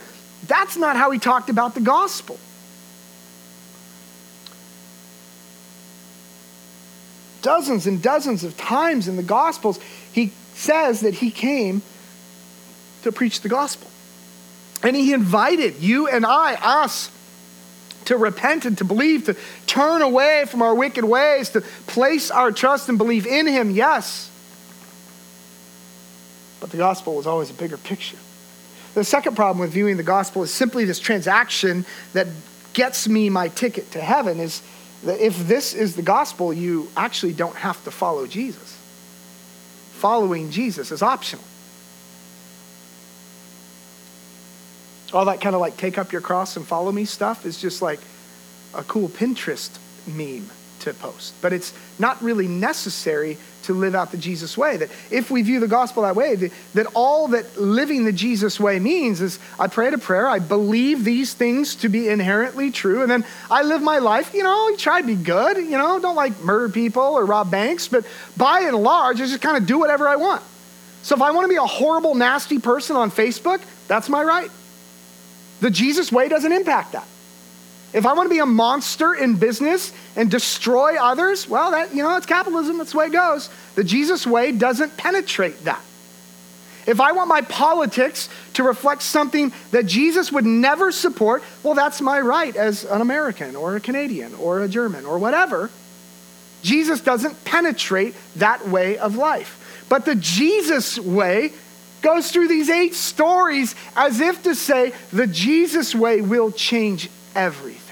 that's 0.47 0.77
not 0.77 0.95
how 0.95 1.11
he 1.11 1.19
talked 1.19 1.49
about 1.49 1.73
the 1.73 1.81
gospel. 1.81 2.39
Dozens 7.47 7.87
and 7.87 8.01
dozens 8.01 8.43
of 8.43 8.57
times 8.57 9.07
in 9.07 9.15
the 9.15 9.23
gospels, 9.23 9.79
he 10.11 10.33
says 10.53 10.99
that 10.99 11.13
he 11.13 11.31
came 11.31 11.81
to 13.03 13.11
preach 13.13 13.39
the 13.39 13.47
gospel. 13.47 13.89
And 14.83 14.97
he 14.97 15.13
invited 15.13 15.77
you 15.77 16.09
and 16.09 16.25
I, 16.25 16.55
us, 16.55 17.09
to 18.03 18.17
repent 18.17 18.65
and 18.65 18.77
to 18.79 18.83
believe, 18.83 19.27
to 19.27 19.37
turn 19.65 20.01
away 20.01 20.43
from 20.49 20.61
our 20.61 20.75
wicked 20.75 21.05
ways, 21.05 21.51
to 21.51 21.61
place 21.61 22.31
our 22.31 22.51
trust 22.51 22.89
and 22.89 22.97
believe 22.97 23.25
in 23.25 23.47
him, 23.47 23.71
yes. 23.71 24.29
But 26.59 26.71
the 26.71 26.77
gospel 26.77 27.15
was 27.15 27.27
always 27.27 27.49
a 27.49 27.53
bigger 27.53 27.77
picture. 27.77 28.17
The 28.93 29.05
second 29.05 29.37
problem 29.37 29.59
with 29.59 29.71
viewing 29.71 29.95
the 29.95 30.03
gospel 30.03 30.43
is 30.43 30.53
simply 30.53 30.83
this 30.83 30.99
transaction 30.99 31.85
that 32.11 32.27
gets 32.73 33.07
me 33.07 33.29
my 33.29 33.47
ticket 33.47 33.89
to 33.91 34.01
heaven 34.01 34.41
is 34.41 34.61
that 35.03 35.19
if 35.19 35.47
this 35.47 35.73
is 35.73 35.95
the 35.95 36.01
gospel, 36.01 36.53
you 36.53 36.89
actually 36.97 37.33
don't 37.33 37.55
have 37.55 37.83
to 37.83 37.91
follow 37.91 38.27
Jesus. 38.27 38.77
Following 39.93 40.51
Jesus 40.51 40.91
is 40.91 41.01
optional. 41.01 41.43
all 45.13 45.25
that 45.25 45.41
kind 45.41 45.55
of 45.55 45.61
like 45.61 45.77
take 45.77 45.97
up 45.97 46.11
your 46.11 46.21
cross 46.21 46.57
and 46.57 46.65
follow 46.65 46.91
me 46.91 47.05
stuff 47.05 47.45
is 47.45 47.59
just 47.59 47.81
like 47.81 47.99
a 48.73 48.83
cool 48.83 49.07
Pinterest 49.07 49.69
meme 50.05 50.49
to 50.81 50.93
post. 50.93 51.33
But 51.41 51.53
it's 51.53 51.73
not 51.99 52.21
really 52.21 52.47
necessary 52.47 53.37
to 53.63 53.73
live 53.73 53.95
out 53.95 54.11
the 54.11 54.17
Jesus 54.17 54.57
way. 54.57 54.77
That 54.77 54.89
if 55.11 55.29
we 55.29 55.41
view 55.41 55.59
the 55.59 55.67
gospel 55.67 56.03
that 56.03 56.15
way, 56.15 56.35
that 56.35 56.87
all 56.93 57.27
that 57.29 57.57
living 57.59 58.05
the 58.05 58.13
Jesus 58.13 58.59
way 58.59 58.79
means 58.79 59.21
is 59.21 59.39
I 59.59 59.67
pray 59.67 59.89
a 59.89 59.97
prayer, 59.97 60.27
I 60.27 60.39
believe 60.39 61.03
these 61.03 61.33
things 61.33 61.75
to 61.77 61.89
be 61.89 62.07
inherently 62.07 62.71
true, 62.71 63.01
and 63.01 63.11
then 63.11 63.25
I 63.51 63.63
live 63.63 63.81
my 63.81 63.99
life, 63.99 64.33
you 64.33 64.43
know, 64.43 64.75
try 64.77 65.01
to 65.01 65.07
be 65.07 65.15
good, 65.15 65.57
you 65.57 65.77
know, 65.77 65.99
don't 65.99 66.15
like 66.15 66.41
murder 66.41 66.69
people 66.69 67.03
or 67.03 67.25
rob 67.25 67.51
banks, 67.51 67.87
but 67.87 68.05
by 68.37 68.61
and 68.61 68.77
large, 68.77 69.19
I 69.19 69.25
just 69.25 69.41
kind 69.41 69.57
of 69.57 69.65
do 69.65 69.77
whatever 69.77 70.07
I 70.07 70.15
want. 70.15 70.43
So 71.03 71.15
if 71.15 71.21
I 71.21 71.31
want 71.31 71.45
to 71.45 71.49
be 71.49 71.55
a 71.55 71.65
horrible, 71.65 72.15
nasty 72.15 72.59
person 72.59 72.95
on 72.95 73.11
Facebook, 73.11 73.61
that's 73.87 74.09
my 74.09 74.23
right. 74.23 74.51
The 75.59 75.71
Jesus 75.71 76.11
way 76.11 76.29
doesn't 76.29 76.51
impact 76.51 76.93
that. 76.93 77.07
If 77.97 78.05
I 78.05 78.13
want 78.13 78.29
to 78.29 78.33
be 78.33 78.39
a 78.39 78.45
monster 78.45 79.15
in 79.15 79.37
business 79.37 79.91
and 80.15 80.29
destroy 80.29 81.01
others, 81.01 81.49
well, 81.49 81.71
that, 81.71 81.95
you 81.95 82.03
know, 82.03 82.15
it's 82.15 82.27
capitalism. 82.27 82.77
That's 82.77 82.91
the 82.91 82.99
way 82.99 83.07
it 83.07 83.11
goes. 83.11 83.49
The 83.73 83.83
Jesus 83.83 84.27
way 84.27 84.51
doesn't 84.51 84.97
penetrate 84.97 85.63
that. 85.63 85.81
If 86.85 87.01
I 87.01 87.13
want 87.13 87.27
my 87.27 87.41
politics 87.41 88.29
to 88.53 88.61
reflect 88.61 89.01
something 89.01 89.51
that 89.71 89.87
Jesus 89.87 90.31
would 90.31 90.45
never 90.45 90.91
support, 90.91 91.43
well, 91.63 91.73
that's 91.73 91.99
my 91.99 92.21
right 92.21 92.55
as 92.55 92.85
an 92.85 93.01
American 93.01 93.55
or 93.55 93.75
a 93.75 93.79
Canadian 93.79 94.35
or 94.35 94.61
a 94.61 94.67
German 94.67 95.07
or 95.07 95.17
whatever. 95.17 95.71
Jesus 96.61 97.01
doesn't 97.01 97.45
penetrate 97.45 98.13
that 98.35 98.67
way 98.67 98.99
of 98.99 99.15
life. 99.15 99.85
But 99.89 100.05
the 100.05 100.15
Jesus 100.15 100.99
way 100.99 101.51
goes 102.03 102.29
through 102.31 102.47
these 102.47 102.69
eight 102.69 102.93
stories 102.93 103.73
as 103.95 104.19
if 104.19 104.43
to 104.43 104.53
say 104.53 104.93
the 105.11 105.25
Jesus 105.25 105.95
way 105.95 106.21
will 106.21 106.51
change 106.51 107.09
everything. 107.35 107.86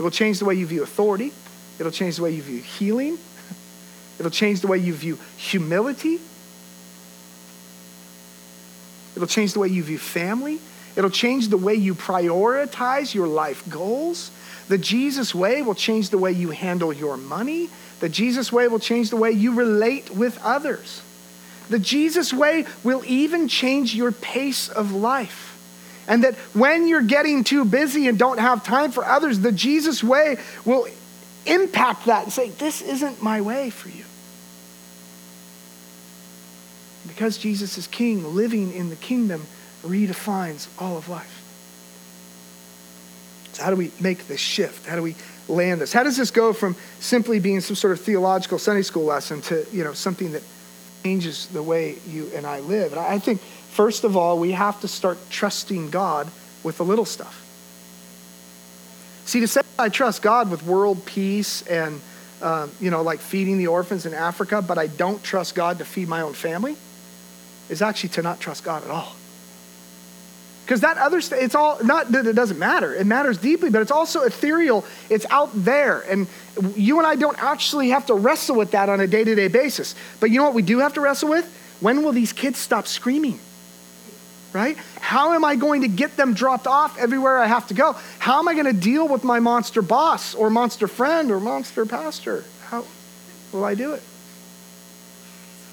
It 0.00 0.02
will 0.02 0.10
change 0.10 0.38
the 0.38 0.46
way 0.46 0.54
you 0.54 0.64
view 0.64 0.82
authority, 0.82 1.30
it'll 1.78 1.92
change 1.92 2.16
the 2.16 2.22
way 2.22 2.30
you 2.30 2.40
view 2.40 2.62
healing, 2.62 3.18
it'll 4.18 4.30
change 4.30 4.62
the 4.62 4.66
way 4.66 4.78
you 4.78 4.94
view 4.94 5.18
humility, 5.36 6.18
it'll 9.14 9.28
change 9.28 9.52
the 9.52 9.58
way 9.58 9.68
you 9.68 9.82
view 9.82 9.98
family, 9.98 10.58
it'll 10.96 11.10
change 11.10 11.48
the 11.48 11.58
way 11.58 11.74
you 11.74 11.94
prioritize 11.94 13.14
your 13.14 13.26
life 13.26 13.68
goals. 13.68 14.30
The 14.68 14.78
Jesus 14.78 15.34
way 15.34 15.60
will 15.60 15.74
change 15.74 16.08
the 16.08 16.16
way 16.16 16.32
you 16.32 16.48
handle 16.48 16.94
your 16.94 17.18
money. 17.18 17.68
The 17.98 18.08
Jesus 18.08 18.50
way 18.50 18.68
will 18.68 18.78
change 18.78 19.10
the 19.10 19.16
way 19.16 19.32
you 19.32 19.52
relate 19.52 20.08
with 20.08 20.40
others. 20.42 21.02
The 21.68 21.78
Jesus 21.78 22.32
way 22.32 22.64
will 22.82 23.02
even 23.04 23.48
change 23.48 23.94
your 23.94 24.12
pace 24.12 24.70
of 24.70 24.92
life. 24.92 25.49
And 26.08 26.24
that 26.24 26.34
when 26.54 26.88
you're 26.88 27.02
getting 27.02 27.44
too 27.44 27.64
busy 27.64 28.08
and 28.08 28.18
don't 28.18 28.38
have 28.38 28.64
time 28.64 28.90
for 28.90 29.04
others, 29.04 29.40
the 29.40 29.52
Jesus 29.52 30.02
way 30.02 30.38
will 30.64 30.86
impact 31.46 32.06
that 32.06 32.24
and 32.24 32.32
say, 32.32 32.50
This 32.50 32.82
isn't 32.82 33.22
my 33.22 33.40
way 33.40 33.70
for 33.70 33.88
you. 33.88 34.04
Because 37.06 37.38
Jesus 37.38 37.78
is 37.78 37.86
king, 37.86 38.34
living 38.34 38.72
in 38.72 38.90
the 38.90 38.96
kingdom 38.96 39.46
redefines 39.82 40.68
all 40.78 40.96
of 40.96 41.08
life. 41.08 41.36
So, 43.52 43.64
how 43.64 43.70
do 43.70 43.76
we 43.76 43.90
make 44.00 44.26
this 44.28 44.40
shift? 44.40 44.86
How 44.86 44.96
do 44.96 45.02
we 45.02 45.16
land 45.48 45.80
this? 45.80 45.92
How 45.92 46.02
does 46.02 46.16
this 46.16 46.30
go 46.30 46.52
from 46.52 46.76
simply 47.00 47.40
being 47.40 47.60
some 47.60 47.76
sort 47.76 47.92
of 47.92 48.00
theological 48.00 48.58
Sunday 48.58 48.82
school 48.82 49.04
lesson 49.04 49.40
to 49.42 49.66
you 49.72 49.82
know, 49.82 49.92
something 49.92 50.32
that 50.32 50.42
changes 51.02 51.46
the 51.48 51.62
way 51.62 51.96
you 52.08 52.30
and 52.34 52.46
I 52.46 52.60
live. 52.60 52.92
And 52.92 53.00
I 53.00 53.18
think, 53.18 53.40
first 53.80 54.04
of 54.04 54.14
all, 54.14 54.38
we 54.38 54.52
have 54.52 54.78
to 54.82 54.86
start 54.86 55.16
trusting 55.30 55.88
God 55.88 56.28
with 56.62 56.76
the 56.76 56.84
little 56.84 57.06
stuff. 57.06 57.42
See, 59.24 59.40
to 59.40 59.48
say 59.48 59.62
I 59.78 59.88
trust 59.88 60.20
God 60.20 60.50
with 60.50 60.62
world 60.64 61.06
peace 61.06 61.62
and, 61.62 61.98
um, 62.42 62.70
you 62.78 62.90
know, 62.90 63.00
like 63.00 63.20
feeding 63.20 63.56
the 63.56 63.68
orphans 63.68 64.04
in 64.04 64.12
Africa, 64.12 64.60
but 64.60 64.76
I 64.76 64.86
don't 64.86 65.24
trust 65.24 65.54
God 65.54 65.78
to 65.78 65.86
feed 65.86 66.08
my 66.08 66.20
own 66.20 66.34
family, 66.34 66.76
is 67.70 67.80
actually 67.80 68.10
to 68.10 68.22
not 68.22 68.38
trust 68.38 68.64
God 68.64 68.84
at 68.84 68.90
all. 68.90 69.16
Because 70.66 70.82
that 70.82 70.98
other 70.98 71.22
stuff, 71.22 71.38
it's 71.40 71.54
all, 71.54 71.82
not 71.82 72.12
that 72.12 72.26
it 72.26 72.34
doesn't 72.34 72.58
matter, 72.58 72.94
it 72.94 73.06
matters 73.06 73.38
deeply, 73.38 73.70
but 73.70 73.80
it's 73.80 73.90
also 73.90 74.24
ethereal. 74.24 74.84
It's 75.08 75.24
out 75.30 75.48
there. 75.54 76.00
And 76.00 76.26
you 76.76 76.98
and 76.98 77.06
I 77.06 77.16
don't 77.16 77.42
actually 77.42 77.88
have 77.88 78.04
to 78.08 78.14
wrestle 78.14 78.56
with 78.56 78.72
that 78.72 78.90
on 78.90 79.00
a 79.00 79.06
day 79.06 79.24
to 79.24 79.34
day 79.34 79.48
basis. 79.48 79.94
But 80.20 80.28
you 80.28 80.36
know 80.36 80.44
what 80.44 80.54
we 80.54 80.60
do 80.60 80.80
have 80.80 80.92
to 80.94 81.00
wrestle 81.00 81.30
with? 81.30 81.46
When 81.80 82.02
will 82.02 82.12
these 82.12 82.34
kids 82.34 82.58
stop 82.58 82.86
screaming? 82.86 83.40
Right? 84.52 84.76
How 85.00 85.34
am 85.34 85.44
I 85.44 85.54
going 85.54 85.82
to 85.82 85.88
get 85.88 86.16
them 86.16 86.34
dropped 86.34 86.66
off 86.66 86.98
everywhere 86.98 87.38
I 87.38 87.46
have 87.46 87.68
to 87.68 87.74
go? 87.74 87.96
How 88.18 88.40
am 88.40 88.48
I 88.48 88.54
going 88.54 88.66
to 88.66 88.72
deal 88.72 89.06
with 89.06 89.22
my 89.22 89.38
monster 89.38 89.80
boss 89.80 90.34
or 90.34 90.50
monster 90.50 90.88
friend 90.88 91.30
or 91.30 91.38
monster 91.38 91.86
pastor? 91.86 92.44
How 92.64 92.84
will 93.52 93.64
I 93.64 93.74
do 93.74 93.92
it? 93.92 94.02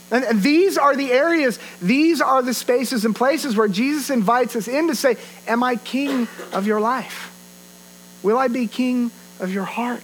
And 0.10 0.42
these 0.42 0.78
are 0.78 0.96
the 0.96 1.12
areas, 1.12 1.60
these 1.82 2.22
are 2.22 2.42
the 2.42 2.54
spaces 2.54 3.04
and 3.04 3.14
places 3.14 3.58
where 3.58 3.68
Jesus 3.68 4.10
invites 4.10 4.56
us 4.56 4.68
in 4.68 4.88
to 4.88 4.96
say, 4.96 5.18
Am 5.48 5.64
I 5.64 5.76
king 5.76 6.30
of 6.54 6.66
your 6.66 6.80
life? 6.80 7.34
Will 8.24 8.38
I 8.38 8.48
be 8.48 8.68
king 8.68 9.12
of 9.40 9.54
your 9.54 9.66
heart? 9.66 10.04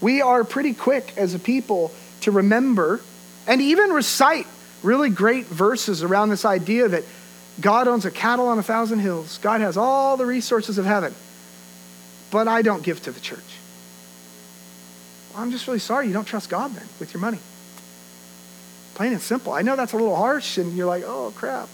We 0.00 0.20
are 0.20 0.44
pretty 0.44 0.74
quick 0.74 1.14
as 1.16 1.32
a 1.32 1.38
people 1.38 1.90
to 2.20 2.30
remember 2.30 3.00
and 3.46 3.62
even 3.62 3.90
recite 3.90 4.46
really 4.82 5.10
great 5.10 5.46
verses 5.46 6.02
around 6.02 6.28
this 6.28 6.44
idea 6.44 6.88
that 6.88 7.04
God 7.60 7.88
owns 7.88 8.04
a 8.04 8.10
cattle 8.10 8.48
on 8.48 8.58
a 8.58 8.62
thousand 8.62 8.98
hills, 8.98 9.38
God 9.38 9.60
has 9.60 9.76
all 9.76 10.16
the 10.16 10.26
resources 10.26 10.78
of 10.78 10.84
heaven, 10.84 11.14
but 12.30 12.48
I 12.48 12.62
don't 12.62 12.82
give 12.82 13.02
to 13.04 13.12
the 13.12 13.20
church. 13.20 13.40
Well, 15.32 15.42
I'm 15.42 15.50
just 15.50 15.66
really 15.66 15.78
sorry 15.78 16.06
you 16.06 16.12
don't 16.12 16.26
trust 16.26 16.50
God 16.50 16.74
then 16.74 16.86
with 17.00 17.14
your 17.14 17.20
money. 17.20 17.38
Plain 18.94 19.12
and 19.12 19.20
simple. 19.20 19.52
I 19.52 19.62
know 19.62 19.76
that's 19.76 19.92
a 19.92 19.96
little 19.96 20.16
harsh, 20.16 20.58
and 20.58 20.76
you're 20.76 20.86
like, 20.86 21.04
oh, 21.06 21.32
crap. 21.36 21.68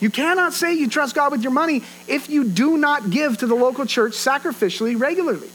You 0.00 0.10
cannot 0.10 0.52
say 0.52 0.74
you 0.74 0.88
trust 0.88 1.14
God 1.14 1.32
with 1.32 1.42
your 1.42 1.52
money 1.52 1.82
if 2.08 2.28
you 2.28 2.44
do 2.44 2.76
not 2.76 3.10
give 3.10 3.38
to 3.38 3.46
the 3.46 3.54
local 3.54 3.86
church 3.86 4.12
sacrificially 4.12 4.98
regularly. 4.98 5.50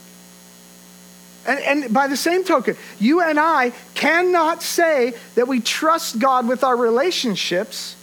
And, 1.50 1.84
and, 1.84 1.92
by 1.92 2.06
the 2.06 2.16
same 2.16 2.44
token, 2.44 2.78
you 3.00 3.22
and 3.22 3.40
I 3.40 3.72
cannot 3.96 4.62
say 4.62 5.16
that 5.34 5.48
we 5.48 5.62
trust 5.62 6.20
God 6.20 6.48
with 6.48 6.64
our 6.64 6.78
relationships 6.78 7.96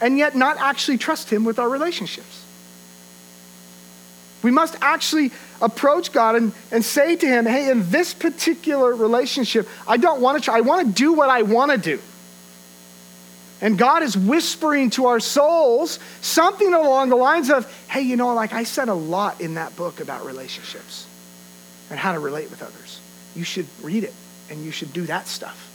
and 0.00 0.18
yet 0.18 0.34
not 0.34 0.56
actually 0.58 0.98
trust 0.98 1.30
Him 1.30 1.44
with 1.44 1.60
our 1.60 1.68
relationships. 1.68 2.44
We 4.42 4.50
must 4.50 4.74
actually 4.80 5.30
approach 5.62 6.10
God 6.10 6.34
and, 6.34 6.52
and 6.72 6.84
say 6.84 7.14
to 7.14 7.26
Him, 7.26 7.46
hey, 7.46 7.70
in 7.70 7.88
this 7.90 8.12
particular 8.12 8.96
relationship, 8.96 9.68
I 9.86 9.96
don't 9.96 10.20
want 10.20 10.36
to 10.36 10.44
try. 10.44 10.58
I 10.58 10.62
want 10.62 10.88
to 10.88 10.92
do 10.92 11.12
what 11.12 11.30
I 11.30 11.42
want 11.42 11.70
to 11.70 11.78
do. 11.78 12.00
And 13.60 13.78
God 13.78 14.02
is 14.02 14.18
whispering 14.18 14.90
to 14.90 15.06
our 15.06 15.20
souls 15.20 16.00
something 16.20 16.74
along 16.74 17.10
the 17.10 17.16
lines 17.16 17.48
of, 17.48 17.72
hey, 17.88 18.02
you 18.02 18.16
know, 18.16 18.34
like 18.34 18.52
I 18.52 18.64
said 18.64 18.88
a 18.88 18.94
lot 18.94 19.40
in 19.40 19.54
that 19.54 19.76
book 19.76 20.00
about 20.00 20.26
relationships 20.26 21.06
and 21.90 21.98
how 21.98 22.12
to 22.12 22.18
relate 22.18 22.50
with 22.50 22.62
others. 22.62 23.00
You 23.34 23.44
should 23.44 23.66
read 23.82 24.04
it 24.04 24.14
and 24.50 24.64
you 24.64 24.70
should 24.70 24.92
do 24.92 25.02
that 25.06 25.26
stuff. 25.26 25.70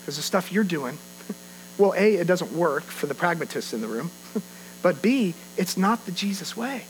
Because 0.00 0.16
the 0.16 0.22
stuff 0.22 0.52
you're 0.52 0.64
doing, 0.64 0.98
well, 1.78 1.94
A, 1.96 2.14
it 2.14 2.26
doesn't 2.26 2.52
work 2.52 2.84
for 2.84 3.06
the 3.06 3.14
pragmatists 3.14 3.72
in 3.72 3.80
the 3.80 3.88
room, 3.88 4.10
but 4.82 5.02
B, 5.02 5.34
it's 5.56 5.76
not 5.76 6.04
the 6.06 6.12
Jesus 6.12 6.56
way. 6.56 6.84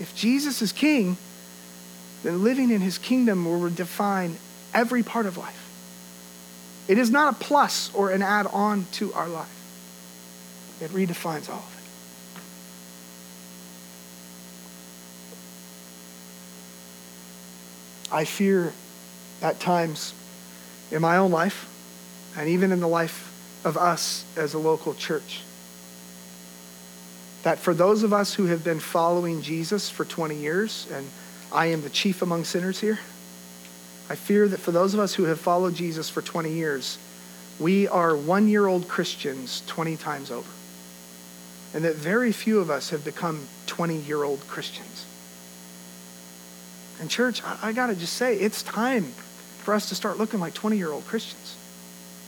If 0.00 0.14
Jesus 0.14 0.60
is 0.60 0.72
king, 0.72 1.16
then 2.22 2.42
living 2.42 2.70
in 2.70 2.80
his 2.80 2.98
kingdom 2.98 3.44
will 3.44 3.70
define 3.70 4.36
every 4.72 5.02
part 5.02 5.26
of 5.26 5.36
life. 5.36 5.60
It 6.88 6.98
is 6.98 7.10
not 7.10 7.34
a 7.34 7.36
plus 7.36 7.90
or 7.94 8.10
an 8.10 8.22
add 8.22 8.46
on 8.46 8.86
to 8.92 9.12
our 9.14 9.28
life, 9.28 9.48
it 10.80 10.90
redefines 10.90 11.48
all 11.48 11.56
of 11.58 11.70
it. 11.70 11.74
I 18.14 18.24
fear 18.24 18.72
at 19.42 19.58
times 19.58 20.14
in 20.92 21.02
my 21.02 21.16
own 21.16 21.32
life 21.32 21.68
and 22.38 22.48
even 22.48 22.70
in 22.70 22.78
the 22.78 22.88
life 22.88 23.30
of 23.64 23.76
us 23.76 24.24
as 24.36 24.54
a 24.54 24.58
local 24.58 24.94
church 24.94 25.42
that 27.44 27.58
for 27.58 27.74
those 27.74 28.02
of 28.02 28.12
us 28.12 28.32
who 28.34 28.46
have 28.46 28.64
been 28.64 28.80
following 28.80 29.42
Jesus 29.42 29.90
for 29.90 30.04
20 30.04 30.34
years, 30.34 30.88
and 30.92 31.06
I 31.52 31.66
am 31.66 31.82
the 31.82 31.90
chief 31.90 32.22
among 32.22 32.44
sinners 32.44 32.80
here, 32.80 32.98
I 34.08 34.14
fear 34.14 34.48
that 34.48 34.60
for 34.60 34.72
those 34.72 34.94
of 34.94 35.00
us 35.00 35.14
who 35.14 35.24
have 35.24 35.38
followed 35.38 35.74
Jesus 35.74 36.08
for 36.08 36.22
20 36.22 36.50
years, 36.50 36.98
we 37.60 37.86
are 37.86 38.16
one 38.16 38.48
year 38.48 38.66
old 38.66 38.88
Christians 38.88 39.62
20 39.66 39.96
times 39.96 40.30
over. 40.30 40.50
And 41.74 41.84
that 41.84 41.96
very 41.96 42.32
few 42.32 42.60
of 42.60 42.70
us 42.70 42.90
have 42.90 43.04
become 43.04 43.46
20 43.66 43.96
year 43.96 44.24
old 44.24 44.40
Christians. 44.48 45.04
And, 47.00 47.10
church, 47.10 47.42
I, 47.44 47.58
I 47.62 47.72
got 47.72 47.88
to 47.88 47.94
just 47.94 48.14
say, 48.14 48.36
it's 48.36 48.62
time 48.62 49.04
for 49.64 49.74
us 49.74 49.88
to 49.88 49.94
start 49.94 50.18
looking 50.18 50.40
like 50.40 50.54
20 50.54 50.76
year 50.76 50.90
old 50.90 51.06
Christians. 51.06 51.56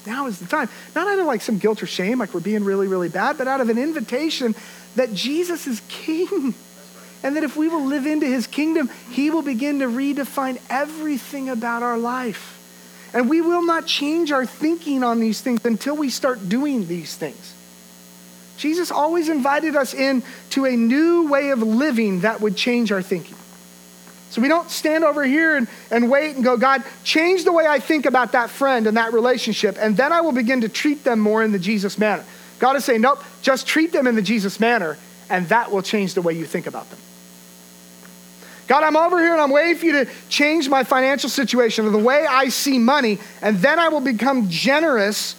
Now 0.06 0.26
is 0.26 0.38
the 0.38 0.46
time. 0.46 0.68
Not 0.94 1.08
out 1.08 1.18
of 1.18 1.26
like 1.26 1.42
some 1.42 1.58
guilt 1.58 1.82
or 1.82 1.86
shame, 1.86 2.18
like 2.18 2.32
we're 2.32 2.40
being 2.40 2.64
really, 2.64 2.86
really 2.86 3.08
bad, 3.08 3.38
but 3.38 3.48
out 3.48 3.60
of 3.60 3.68
an 3.68 3.78
invitation 3.78 4.54
that 4.94 5.12
Jesus 5.12 5.66
is 5.66 5.82
king. 5.88 6.54
And 7.22 7.34
that 7.36 7.42
if 7.42 7.56
we 7.56 7.66
will 7.68 7.84
live 7.84 8.06
into 8.06 8.26
his 8.26 8.46
kingdom, 8.46 8.90
he 9.10 9.30
will 9.30 9.42
begin 9.42 9.80
to 9.80 9.86
redefine 9.86 10.60
everything 10.70 11.48
about 11.48 11.82
our 11.82 11.98
life. 11.98 12.52
And 13.12 13.28
we 13.28 13.40
will 13.40 13.62
not 13.62 13.86
change 13.86 14.30
our 14.30 14.46
thinking 14.46 15.02
on 15.02 15.18
these 15.18 15.40
things 15.40 15.64
until 15.64 15.96
we 15.96 16.10
start 16.10 16.48
doing 16.48 16.86
these 16.86 17.16
things. 17.16 17.54
Jesus 18.58 18.90
always 18.90 19.28
invited 19.28 19.76
us 19.76 19.94
in 19.94 20.22
to 20.50 20.66
a 20.66 20.76
new 20.76 21.28
way 21.28 21.50
of 21.50 21.62
living 21.62 22.20
that 22.20 22.40
would 22.40 22.56
change 22.56 22.92
our 22.92 23.02
thinking. 23.02 23.36
So 24.30 24.42
we 24.42 24.48
don't 24.48 24.70
stand 24.70 25.04
over 25.04 25.24
here 25.24 25.56
and, 25.56 25.68
and 25.90 26.10
wait 26.10 26.34
and 26.34 26.44
go, 26.44 26.56
God, 26.56 26.82
change 27.04 27.44
the 27.44 27.52
way 27.52 27.66
I 27.66 27.78
think 27.78 28.06
about 28.06 28.32
that 28.32 28.50
friend 28.50 28.86
and 28.86 28.96
that 28.96 29.12
relationship, 29.12 29.76
and 29.78 29.96
then 29.96 30.12
I 30.12 30.20
will 30.20 30.32
begin 30.32 30.60
to 30.62 30.68
treat 30.68 31.04
them 31.04 31.20
more 31.20 31.42
in 31.42 31.52
the 31.52 31.58
Jesus 31.58 31.98
manner. 31.98 32.24
God 32.58 32.76
is 32.76 32.84
saying, 32.84 33.02
nope, 33.02 33.22
just 33.42 33.66
treat 33.66 33.92
them 33.92 34.06
in 34.06 34.14
the 34.14 34.22
Jesus 34.22 34.58
manner, 34.60 34.98
and 35.30 35.48
that 35.48 35.70
will 35.70 35.82
change 35.82 36.14
the 36.14 36.22
way 36.22 36.32
you 36.32 36.44
think 36.44 36.66
about 36.66 36.88
them. 36.90 36.98
God, 38.66 38.82
I'm 38.82 38.96
over 38.96 39.20
here 39.20 39.32
and 39.32 39.40
I'm 39.40 39.50
waiting 39.50 39.76
for 39.76 39.86
you 39.86 40.04
to 40.04 40.10
change 40.28 40.68
my 40.68 40.82
financial 40.82 41.30
situation 41.30 41.86
or 41.86 41.90
the 41.90 41.98
way 41.98 42.26
I 42.28 42.48
see 42.48 42.78
money, 42.78 43.18
and 43.40 43.58
then 43.58 43.78
I 43.78 43.88
will 43.88 44.00
become 44.00 44.48
generous 44.48 45.36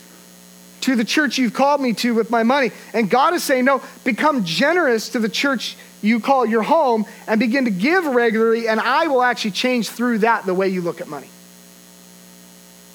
to 0.82 0.96
the 0.96 1.04
church 1.04 1.38
you've 1.38 1.54
called 1.54 1.82
me 1.82 1.92
to 1.92 2.16
with 2.16 2.30
my 2.30 2.44
money. 2.44 2.72
And 2.94 3.10
God 3.10 3.34
is 3.34 3.44
saying, 3.44 3.66
no, 3.66 3.82
become 4.06 4.46
generous 4.46 5.10
to 5.10 5.20
the 5.20 5.28
church 5.28 5.76
you 6.02 6.20
call 6.20 6.46
your 6.46 6.64
home 6.64 7.06
and 7.28 7.40
begin 7.40 7.66
to 7.66 7.72
give 7.72 8.06
regularly, 8.06 8.68
and 8.68 8.80
I 8.80 9.08
will 9.08 9.24
actually 9.24 9.52
change 9.52 9.90
through 9.90 10.20
that 10.20 10.46
the 10.46 10.54
way 10.54 10.70
you 10.70 10.82
look 10.82 11.02
at 11.02 11.08
money. 11.08 11.30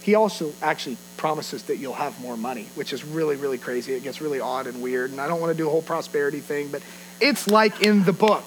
He 0.03 0.15
also 0.15 0.53
actually 0.63 0.97
promises 1.17 1.63
that 1.65 1.77
you'll 1.77 1.95
have 1.95 2.21
more 2.21 2.37
money, 2.37 2.67
which 2.75 2.93
is 2.93 3.05
really, 3.05 3.37
really 3.37 3.59
crazy. 3.59 3.93
It 3.95 4.03
gets 4.03 4.21
really 4.21 4.41
odd 4.41 4.67
and 4.67 4.83
weird, 4.83 5.11
and 5.13 5.21
I 5.21 5.29
don't 5.29 5.41
want 5.41 5.53
to 5.53 5.57
do 5.57 5.69
a 5.69 5.71
whole 5.71 5.83
prosperity 5.83 6.41
thing, 6.41 6.69
but 6.69 6.83
it's 7.21 7.47
like 7.47 7.83
in 7.83 8.05
the 8.05 8.13
book. 8.13 8.45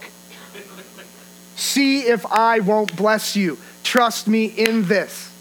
See 1.56 2.02
if 2.02 2.26
I 2.26 2.60
won't 2.60 2.96
bless 2.98 3.36
you. 3.36 3.58
Trust 3.84 4.28
me 4.28 4.46
in 4.46 4.88
this. 4.88 5.32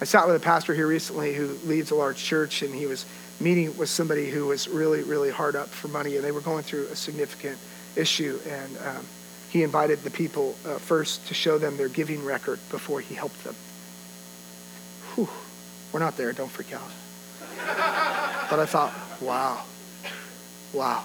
I 0.00 0.04
sat 0.04 0.26
with 0.26 0.34
a 0.34 0.40
pastor 0.40 0.74
here 0.74 0.86
recently 0.86 1.34
who 1.34 1.48
leads 1.64 1.90
a 1.90 1.94
large 1.94 2.16
church, 2.16 2.62
and 2.62 2.74
he 2.74 2.86
was 2.86 3.04
meeting 3.42 3.76
with 3.76 3.88
somebody 3.88 4.30
who 4.30 4.46
was 4.46 4.68
really, 4.68 5.02
really 5.02 5.30
hard 5.30 5.56
up 5.56 5.68
for 5.68 5.88
money, 5.88 6.16
and 6.16 6.24
they 6.24 6.32
were 6.32 6.40
going 6.40 6.62
through 6.62 6.86
a 6.86 6.96
significant 6.96 7.58
issue. 7.96 8.38
And 8.48 8.78
um, 8.78 9.06
he 9.50 9.62
invited 9.62 10.02
the 10.02 10.10
people 10.10 10.54
uh, 10.64 10.78
first 10.78 11.26
to 11.28 11.34
show 11.34 11.58
them 11.58 11.76
their 11.76 11.88
giving 11.88 12.24
record 12.24 12.58
before 12.70 13.00
he 13.00 13.14
helped 13.14 13.42
them. 13.44 13.54
Whew, 15.14 15.28
we're 15.92 16.00
not 16.00 16.16
there, 16.16 16.32
don't 16.32 16.50
freak 16.50 16.72
out. 16.72 16.90
but 18.50 18.58
I 18.58 18.66
thought, 18.66 18.92
wow, 19.20 19.64
wow 20.72 21.04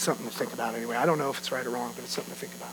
something 0.00 0.26
to 0.26 0.32
think 0.32 0.52
about 0.52 0.74
anyway. 0.74 0.96
I 0.96 1.06
don't 1.06 1.18
know 1.18 1.30
if 1.30 1.38
it's 1.38 1.52
right 1.52 1.64
or 1.64 1.70
wrong, 1.70 1.92
but 1.94 2.04
it's 2.04 2.12
something 2.12 2.32
to 2.32 2.40
think 2.40 2.54
about. 2.54 2.72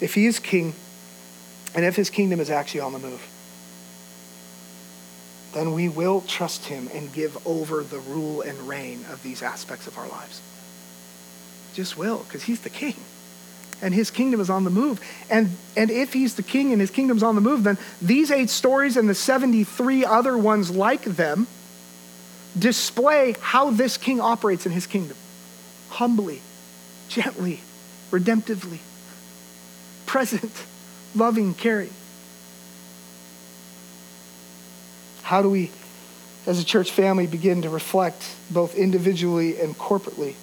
If 0.00 0.14
he 0.14 0.26
is 0.26 0.38
king, 0.38 0.74
and 1.74 1.84
if 1.84 1.96
his 1.96 2.10
kingdom 2.10 2.40
is 2.40 2.50
actually 2.50 2.80
on 2.80 2.92
the 2.92 2.98
move, 2.98 3.20
then 5.52 5.72
we 5.72 5.88
will 5.88 6.22
trust 6.22 6.66
him 6.66 6.88
and 6.94 7.12
give 7.12 7.46
over 7.46 7.82
the 7.82 7.98
rule 7.98 8.40
and 8.42 8.58
reign 8.68 9.04
of 9.10 9.22
these 9.22 9.42
aspects 9.42 9.86
of 9.86 9.98
our 9.98 10.08
lives. 10.08 10.40
Just 11.74 11.96
will, 11.96 12.18
because 12.18 12.42
he's 12.44 12.60
the 12.60 12.70
king. 12.70 12.96
And 13.80 13.92
his 13.92 14.10
kingdom 14.10 14.40
is 14.40 14.48
on 14.48 14.64
the 14.64 14.70
move. 14.70 15.00
And, 15.28 15.50
and 15.76 15.90
if 15.90 16.12
he's 16.12 16.36
the 16.36 16.42
king 16.42 16.72
and 16.72 16.80
his 16.80 16.90
kingdom's 16.90 17.22
on 17.22 17.34
the 17.34 17.40
move, 17.40 17.64
then 17.64 17.78
these 18.00 18.30
eight 18.30 18.50
stories 18.50 18.96
and 18.96 19.08
the 19.08 19.14
73 19.14 20.04
other 20.04 20.38
ones 20.38 20.70
like 20.70 21.02
them 21.02 21.46
display 22.58 23.34
how 23.40 23.70
this 23.70 23.96
king 23.96 24.20
operates 24.20 24.66
in 24.66 24.72
his 24.72 24.86
kingdom 24.86 25.16
humbly, 25.88 26.40
gently, 27.08 27.60
redemptively, 28.10 28.78
present, 30.06 30.52
loving, 31.14 31.54
caring. 31.54 31.90
How 35.22 35.42
do 35.42 35.48
we, 35.48 35.70
as 36.46 36.60
a 36.60 36.64
church 36.64 36.90
family, 36.90 37.26
begin 37.26 37.62
to 37.62 37.70
reflect 37.70 38.34
both 38.50 38.74
individually 38.74 39.60
and 39.60 39.76
corporately 39.76 40.34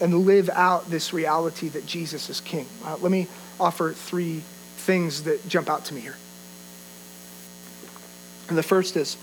and 0.00 0.26
live 0.26 0.50
out 0.50 0.90
this 0.90 1.12
reality 1.12 1.68
that 1.68 1.86
Jesus 1.86 2.28
is 2.28 2.40
king? 2.40 2.66
Uh, 2.84 2.96
let 3.00 3.10
me 3.10 3.26
offer 3.58 3.92
three 3.92 4.42
things 4.78 5.24
that 5.24 5.46
jump 5.48 5.68
out 5.68 5.84
to 5.86 5.94
me 5.94 6.00
here. 6.00 6.16
And 8.48 8.58
the 8.58 8.62
first 8.62 8.96
is, 8.96 9.16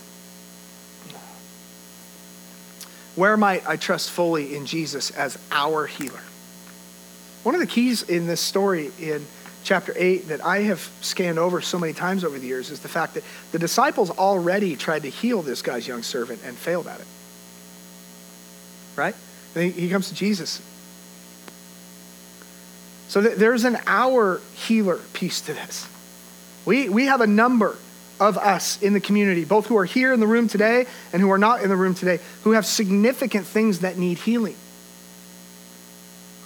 where 3.14 3.36
might 3.36 3.68
I 3.68 3.76
trust 3.76 4.10
fully 4.10 4.54
in 4.56 4.64
Jesus 4.64 5.10
as 5.10 5.36
our 5.50 5.86
healer? 5.86 6.22
One 7.42 7.54
of 7.54 7.60
the 7.60 7.66
keys 7.66 8.02
in 8.02 8.26
this 8.26 8.40
story 8.40 8.90
in 8.98 9.26
chapter 9.68 9.92
8 9.94 10.28
that 10.28 10.42
I 10.42 10.62
have 10.62 10.80
scanned 11.02 11.38
over 11.38 11.60
so 11.60 11.78
many 11.78 11.92
times 11.92 12.24
over 12.24 12.38
the 12.38 12.46
years 12.46 12.70
is 12.70 12.80
the 12.80 12.88
fact 12.88 13.12
that 13.14 13.22
the 13.52 13.58
disciples 13.58 14.10
already 14.10 14.76
tried 14.76 15.02
to 15.02 15.10
heal 15.10 15.42
this 15.42 15.60
guy's 15.60 15.86
young 15.86 16.02
servant 16.02 16.40
and 16.42 16.56
failed 16.56 16.86
at 16.86 16.98
it. 16.98 17.06
Right? 18.96 19.14
he 19.54 19.90
comes 19.90 20.08
to 20.08 20.14
Jesus. 20.14 20.62
So 23.08 23.20
there's 23.20 23.64
an 23.64 23.76
our 23.86 24.40
healer 24.54 25.00
piece 25.12 25.42
to 25.42 25.52
this. 25.52 25.86
We, 26.64 26.88
we 26.88 27.04
have 27.04 27.20
a 27.20 27.26
number 27.26 27.76
of 28.18 28.38
us 28.38 28.80
in 28.80 28.94
the 28.94 29.00
community, 29.00 29.44
both 29.44 29.66
who 29.66 29.76
are 29.76 29.84
here 29.84 30.14
in 30.14 30.20
the 30.20 30.26
room 30.26 30.48
today 30.48 30.86
and 31.12 31.20
who 31.20 31.30
are 31.30 31.38
not 31.38 31.62
in 31.62 31.68
the 31.68 31.76
room 31.76 31.94
today, 31.94 32.20
who 32.44 32.52
have 32.52 32.64
significant 32.64 33.46
things 33.46 33.80
that 33.80 33.98
need 33.98 34.16
healing. 34.16 34.56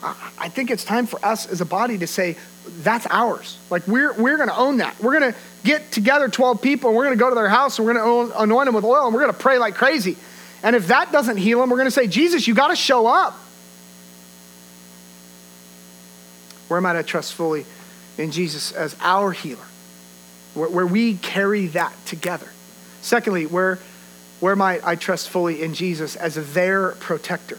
I 0.02 0.48
think 0.48 0.72
it's 0.72 0.85
time 0.85 1.06
for 1.06 1.24
us 1.24 1.46
as 1.46 1.61
a 1.61 1.64
body 1.64 1.98
to 1.98 2.08
say, 2.08 2.37
that's 2.66 3.07
ours. 3.11 3.59
Like, 3.70 3.87
we're, 3.87 4.12
we're 4.12 4.37
going 4.37 4.48
to 4.48 4.57
own 4.57 4.79
that. 4.79 5.01
We're 5.01 5.18
going 5.18 5.33
to 5.33 5.38
get 5.64 5.92
together 5.92 6.29
12 6.29 6.62
people 6.62 6.90
and 6.90 6.96
we're 6.96 7.05
going 7.05 7.16
to 7.16 7.22
go 7.22 7.29
to 7.29 7.35
their 7.35 7.48
house 7.48 7.79
and 7.79 7.87
we're 7.87 7.94
going 7.94 8.31
to 8.31 8.40
anoint 8.40 8.66
them 8.66 8.75
with 8.75 8.85
oil 8.85 9.07
and 9.07 9.14
we're 9.14 9.20
going 9.20 9.33
to 9.33 9.38
pray 9.38 9.59
like 9.59 9.75
crazy. 9.75 10.16
And 10.62 10.77
if 10.77 10.88
that 10.88 11.12
doesn't 11.12 11.37
heal 11.37 11.61
them, 11.61 11.70
we're 11.70 11.79
going 11.79 11.87
to 11.87 11.90
say, 11.90 12.07
Jesus, 12.07 12.46
you 12.46 12.55
got 12.55 12.68
to 12.68 12.77
show 12.77 13.07
up. 13.07 13.35
Where 16.68 16.79
am 16.79 16.87
I 16.87 16.94
to 16.94 17.03
trust 17.03 17.35
fully 17.35 17.66
in 18.16 18.31
Jesus 18.31 18.72
as 18.72 18.96
our 19.01 19.33
healer? 19.33 19.64
where, 20.55 20.68
where 20.68 20.87
we 20.87 21.16
carry 21.16 21.68
that 21.68 21.94
together. 22.07 22.48
Secondly, 23.01 23.46
where, 23.46 23.79
where 24.40 24.57
might 24.57 24.85
I 24.85 24.96
trust 24.96 25.29
fully 25.29 25.62
in 25.62 25.75
Jesus 25.75 26.16
as 26.16 26.53
their 26.53 26.92
protector? 26.92 27.59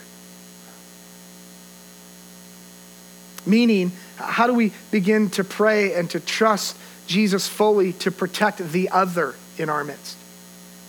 Meaning, 3.45 3.91
how 4.17 4.47
do 4.47 4.53
we 4.53 4.71
begin 4.91 5.29
to 5.31 5.43
pray 5.43 5.93
and 5.93 6.09
to 6.11 6.19
trust 6.19 6.77
Jesus 7.07 7.47
fully 7.47 7.93
to 7.93 8.11
protect 8.11 8.59
the 8.59 8.89
other 8.89 9.35
in 9.57 9.69
our 9.69 9.83
midst. 9.83 10.17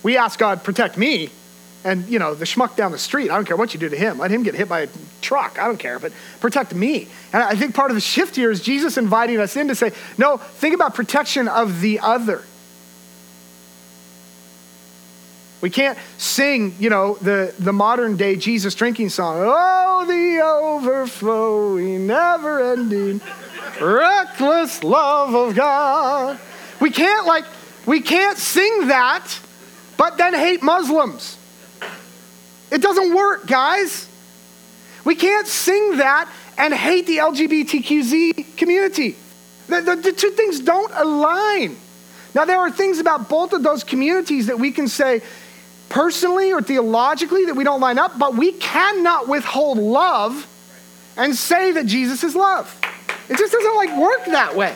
We 0.03 0.17
ask 0.17 0.39
God, 0.39 0.63
protect 0.63 0.97
me, 0.97 1.31
and 1.85 2.09
you 2.09 2.19
know, 2.19 2.35
the 2.35 2.45
schmuck 2.45 2.77
down 2.77 2.93
the 2.93 2.99
street, 2.99 3.31
I 3.31 3.37
don't 3.37 3.45
care 3.45 3.57
what 3.57 3.75
you 3.75 3.81
do 3.81 3.89
to 3.89 3.97
him. 3.97 4.19
Let 4.19 4.31
him 4.31 4.43
get 4.43 4.55
hit 4.55 4.69
by 4.69 4.81
a 4.83 4.89
truck. 5.21 5.59
I 5.59 5.67
don't 5.67 5.79
care, 5.79 5.99
but 5.99 6.13
protect 6.41 6.75
me. 6.75 7.09
And 7.33 7.43
I 7.43 7.55
think 7.55 7.75
part 7.75 7.91
of 7.91 7.95
the 7.95 8.01
shift 8.01 8.37
here 8.37 8.51
is 8.51 8.61
Jesus 8.61 8.97
inviting 8.97 9.39
us 9.39 9.57
in 9.57 9.69
to 9.69 9.75
say, 9.75 9.93
no, 10.17 10.39
think 10.39 10.75
about 10.75 10.95
protection 10.95 11.49
of 11.49 11.81
the 11.81 12.01
other. 12.01 12.43
We 15.65 15.71
can't 15.71 15.97
sing, 16.19 16.75
you 16.79 16.91
know, 16.91 17.15
the, 17.15 17.55
the 17.59 17.73
modern 17.73 18.19
day 18.19 18.37
Jesus 18.37 18.75
drinking 18.75 19.09
song. 19.09 19.39
Oh, 19.41 20.05
the 20.07 20.45
overflowing, 20.45 22.07
never 22.07 22.73
ending, 22.75 23.23
reckless 23.81 24.85
love 24.85 25.35
of 25.35 25.55
God. 25.55 26.39
We 26.83 26.91
can't 26.91 27.27
like, 27.27 27.47
we 27.87 28.03
can't 28.03 28.37
sing 28.37 28.89
that, 28.89 29.41
but 29.97 30.19
then 30.19 30.35
hate 30.35 30.63
Muslims. 30.63 31.39
It 32.71 32.83
doesn't 32.83 33.15
work, 33.15 33.47
guys. 33.47 34.07
We 35.07 35.15
can't 35.15 35.47
sing 35.47 35.97
that 35.97 36.31
and 36.59 36.75
hate 36.75 37.07
the 37.07 37.17
LGBTQZ 37.17 38.59
community. 38.59 39.17
The, 39.69 39.81
the, 39.81 39.97
the, 39.97 40.13
two 40.13 40.33
things 40.33 40.61
don't 40.61 40.93
align. 40.95 41.79
Now, 42.35 42.45
there 42.45 42.59
are 42.59 42.71
things 42.71 42.99
about 42.99 43.31
both 43.31 43.55
of 43.55 43.63
those 43.63 43.83
communities 43.83 44.49
that 44.49 44.59
we 44.59 44.71
can 44.71 44.89
say 44.89 45.23
personally 45.95 46.53
or 46.53 46.61
theologically 46.61 47.47
that 47.47 47.55
we 47.55 47.65
don't 47.65 47.81
line 47.81 47.99
up, 47.99 48.19
but 48.19 48.35
we 48.37 48.53
cannot 48.53 49.29
withhold 49.29 49.79
love 49.79 50.47
and 51.17 51.35
say 51.35 51.73
that 51.73 51.87
Jesus 51.87 52.25
is 52.25 52.35
love. 52.35 52.69
It 53.29 53.39
just 53.39 53.53
doesn't 53.53 53.77
like 53.77 53.97
work 53.97 54.25
that 54.27 54.55
way. 54.55 54.75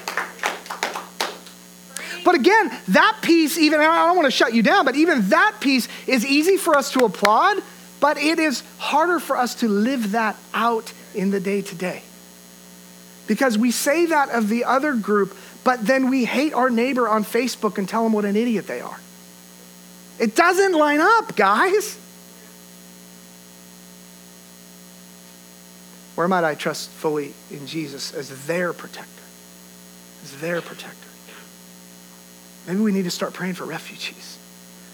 But 2.25 2.35
again, 2.35 2.71
that 2.89 3.19
piece, 3.21 3.59
even, 3.59 3.81
I 3.81 4.07
don't 4.07 4.17
want 4.17 4.27
to 4.27 4.31
shut 4.31 4.55
you 4.55 4.63
down, 4.63 4.85
but 4.85 4.97
even 4.97 5.29
that 5.31 5.57
piece 5.61 5.89
is 6.07 6.25
easy 6.25 6.57
for 6.57 6.77
us 6.77 6.93
to 6.93 7.05
applaud 7.05 7.63
but 8.01 8.19
it 8.19 8.39
is 8.39 8.63
harder 8.79 9.19
for 9.19 9.37
us 9.37 9.57
to 9.57 9.69
live 9.69 10.13
that 10.13 10.37
out 10.55 10.93
in 11.15 11.31
the 11.31 11.41
day 11.41 11.63
to 11.63 11.75
day. 11.75 12.03
Because 13.27 13.59
we 13.59 13.71
say 13.71 14.07
that 14.07 14.31
of 14.31 14.49
the 14.49 14.65
other 14.65 14.95
group, 14.95 15.37
but 15.65 15.85
then 15.87 16.09
we 16.09 16.25
hate 16.25 16.55
our 16.55 16.71
neighbor 16.71 17.09
on 17.09 17.25
Facebook 17.25 17.79
and 17.79 17.89
tell 17.89 18.05
them 18.05 18.13
what 18.13 18.25
an 18.25 18.37
idiot 18.37 18.67
they 18.67 18.81
are. 18.81 18.99
It 20.19 20.35
doesn't 20.35 20.73
line 20.73 21.01
up, 21.01 21.37
guys. 21.37 21.97
Where 26.17 26.27
might 26.27 26.43
I 26.43 26.57
trust 26.57 26.91
fully 26.91 27.33
in 27.51 27.67
Jesus 27.67 28.13
as 28.13 28.47
their 28.47 28.73
protector? 28.73 29.23
As 30.25 30.41
their 30.41 30.61
protector. 30.61 30.97
Maybe 32.67 32.81
we 32.81 32.91
need 32.91 33.05
to 33.05 33.11
start 33.11 33.33
praying 33.33 33.55
for 33.55 33.65
refugees. 33.65 34.37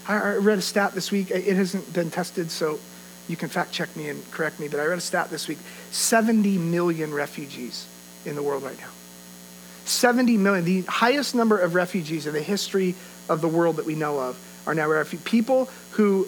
I 0.07 0.35
read 0.35 0.59
a 0.59 0.61
stat 0.61 0.93
this 0.93 1.11
week. 1.11 1.31
It 1.31 1.55
hasn't 1.55 1.91
been 1.91 2.11
tested, 2.11 2.51
so 2.51 2.79
you 3.27 3.35
can 3.35 3.49
fact 3.49 3.71
check 3.71 3.95
me 3.95 4.09
and 4.09 4.31
correct 4.31 4.59
me, 4.59 4.67
but 4.67 4.79
I 4.79 4.85
read 4.85 4.99
a 4.99 5.01
stat 5.01 5.31
this 5.31 5.47
week 5.47 5.57
70 5.89 6.59
million 6.59 7.11
refugees 7.11 7.87
in 8.23 8.35
the 8.35 8.43
world 8.43 8.61
right 8.61 8.77
now. 8.79 8.91
70 9.85 10.37
million, 10.37 10.63
the 10.63 10.81
highest 10.81 11.33
number 11.33 11.57
of 11.57 11.73
refugees 11.73 12.27
in 12.27 12.33
the 12.33 12.41
history 12.41 12.93
of 13.29 13.41
the 13.41 13.47
world 13.47 13.77
that 13.77 13.85
we 13.85 13.95
know 13.95 14.19
of 14.19 14.37
are 14.65 14.75
now 14.75 14.87
refugees. 14.87 15.25
People 15.25 15.69
who, 15.91 16.27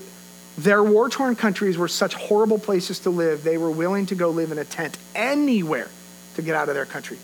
their 0.57 0.83
war 0.83 1.09
torn 1.09 1.35
countries 1.35 1.77
were 1.77 1.87
such 1.87 2.13
horrible 2.13 2.59
places 2.59 2.99
to 2.99 3.09
live, 3.09 3.43
they 3.43 3.57
were 3.57 3.71
willing 3.71 4.05
to 4.07 4.15
go 4.15 4.29
live 4.29 4.51
in 4.51 4.57
a 4.57 4.65
tent 4.65 4.97
anywhere 5.15 5.89
to 6.35 6.41
get 6.41 6.55
out 6.55 6.69
of 6.69 6.75
their 6.75 6.85
country. 6.85 7.17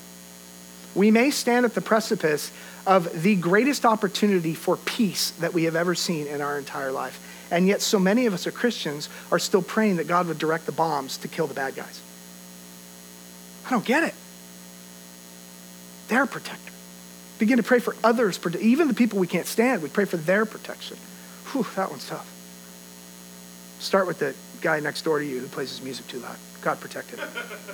We 0.95 1.11
may 1.11 1.31
stand 1.31 1.65
at 1.65 1.73
the 1.73 1.81
precipice 1.81 2.51
of 2.85 3.23
the 3.23 3.35
greatest 3.35 3.85
opportunity 3.85 4.53
for 4.53 4.77
peace 4.77 5.31
that 5.31 5.53
we 5.53 5.63
have 5.63 5.75
ever 5.75 5.95
seen 5.95 6.27
in 6.27 6.41
our 6.41 6.57
entire 6.57 6.91
life. 6.91 7.19
And 7.49 7.67
yet, 7.67 7.81
so 7.81 7.99
many 7.99 8.25
of 8.25 8.33
us 8.33 8.47
are 8.47 8.51
Christians 8.51 9.09
are 9.31 9.39
still 9.39 9.61
praying 9.61 9.97
that 9.97 10.07
God 10.07 10.27
would 10.27 10.39
direct 10.39 10.65
the 10.65 10.71
bombs 10.71 11.17
to 11.17 11.27
kill 11.27 11.47
the 11.47 11.53
bad 11.53 11.75
guys. 11.75 12.01
I 13.65 13.69
don't 13.69 13.85
get 13.85 14.03
it. 14.03 14.13
Their 16.07 16.25
protector. 16.25 16.72
Begin 17.43 17.57
to 17.57 17.63
pray 17.63 17.79
for 17.79 17.93
others, 18.05 18.39
even 18.61 18.87
the 18.87 18.93
people 18.93 19.19
we 19.19 19.27
can't 19.27 19.45
stand. 19.45 19.81
We 19.81 19.89
pray 19.89 20.05
for 20.05 20.15
their 20.15 20.45
protection. 20.45 20.95
Whew, 21.51 21.67
that 21.75 21.89
one's 21.89 22.07
tough. 22.07 22.25
Start 23.79 24.07
with 24.07 24.19
the 24.19 24.33
guy 24.61 24.79
next 24.79 25.01
door 25.01 25.19
to 25.19 25.25
you 25.25 25.41
who 25.41 25.47
plays 25.47 25.69
his 25.69 25.81
music 25.81 26.07
too 26.07 26.19
loud. 26.19 26.37
God 26.61 26.79
protect 26.79 27.09
him. 27.09 27.19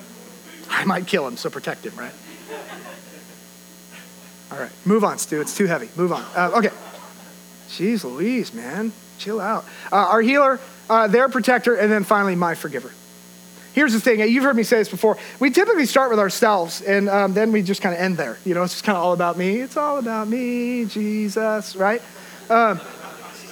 I 0.71 0.86
might 0.86 1.05
kill 1.05 1.27
him, 1.27 1.38
so 1.38 1.51
protect 1.51 1.86
him, 1.86 1.95
right? 1.95 2.12
All 4.51 4.58
right, 4.58 4.71
move 4.86 5.03
on, 5.03 5.19
Stu. 5.19 5.39
It's 5.39 5.55
too 5.55 5.67
heavy. 5.67 5.89
Move 5.95 6.13
on. 6.13 6.25
Uh, 6.36 6.51
okay. 6.55 6.71
Jeez 7.69 8.03
Louise, 8.03 8.55
man 8.55 8.91
chill 9.19 9.39
out. 9.39 9.65
Uh, 9.91 9.97
our 9.97 10.21
healer, 10.21 10.60
uh, 10.89 11.08
their 11.08 11.29
protector, 11.29 11.75
and 11.75 11.91
then 11.91 12.03
finally, 12.03 12.36
my 12.36 12.55
forgiver. 12.55 12.91
Here's 13.79 13.93
the 13.93 14.01
thing 14.01 14.19
you've 14.19 14.43
heard 14.43 14.57
me 14.57 14.63
say 14.63 14.79
this 14.79 14.89
before. 14.89 15.17
We 15.39 15.51
typically 15.51 15.85
start 15.85 16.09
with 16.09 16.19
ourselves, 16.19 16.81
and 16.81 17.07
um, 17.07 17.33
then 17.33 17.53
we 17.53 17.61
just 17.61 17.81
kind 17.81 17.95
of 17.95 18.01
end 18.01 18.17
there. 18.17 18.37
You 18.43 18.53
know, 18.53 18.63
it's 18.63 18.73
just 18.73 18.83
kind 18.83 18.97
of 18.97 19.01
all 19.01 19.13
about 19.13 19.37
me. 19.37 19.61
It's 19.61 19.77
all 19.77 19.99
about 19.99 20.27
me, 20.27 20.83
Jesus, 20.83 21.77
right? 21.77 22.01
Um, 22.49 22.81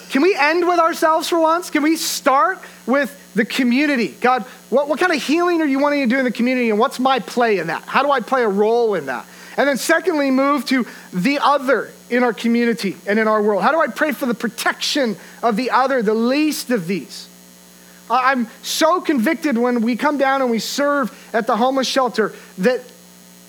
can 0.09 0.21
we 0.21 0.35
end 0.35 0.67
with 0.67 0.79
ourselves 0.79 1.29
for 1.29 1.39
once? 1.39 1.69
Can 1.69 1.81
we 1.81 1.95
start 1.95 2.59
with 2.85 3.17
the 3.35 3.45
community? 3.45 4.17
God, 4.19 4.43
what, 4.69 4.89
what 4.89 4.99
kind 4.99 5.13
of 5.13 5.23
healing 5.23 5.61
are 5.61 5.65
you 5.65 5.79
wanting 5.79 6.01
to 6.01 6.13
do 6.13 6.19
in 6.19 6.25
the 6.25 6.31
community, 6.31 6.71
and 6.71 6.77
what's 6.77 6.99
my 6.99 7.19
play 7.19 7.59
in 7.59 7.67
that? 7.67 7.83
How 7.83 8.03
do 8.03 8.11
I 8.11 8.19
play 8.19 8.43
a 8.43 8.49
role 8.49 8.95
in 8.95 9.05
that? 9.05 9.25
And 9.55 9.65
then, 9.65 9.77
secondly, 9.77 10.29
move 10.29 10.65
to 10.65 10.85
the 11.13 11.39
other 11.39 11.89
in 12.09 12.23
our 12.23 12.33
community 12.33 12.97
and 13.07 13.17
in 13.17 13.29
our 13.29 13.41
world. 13.41 13.63
How 13.63 13.71
do 13.71 13.79
I 13.79 13.87
pray 13.87 14.11
for 14.11 14.25
the 14.25 14.35
protection 14.35 15.15
of 15.41 15.55
the 15.55 15.71
other, 15.71 16.01
the 16.01 16.13
least 16.13 16.69
of 16.69 16.85
these? 16.85 17.29
I'm 18.09 18.47
so 18.63 19.01
convicted 19.01 19.57
when 19.57 19.81
we 19.81 19.95
come 19.95 20.17
down 20.17 20.41
and 20.41 20.49
we 20.49 20.59
serve 20.59 21.11
at 21.33 21.47
the 21.47 21.57
homeless 21.57 21.87
shelter 21.87 22.33
that 22.59 22.81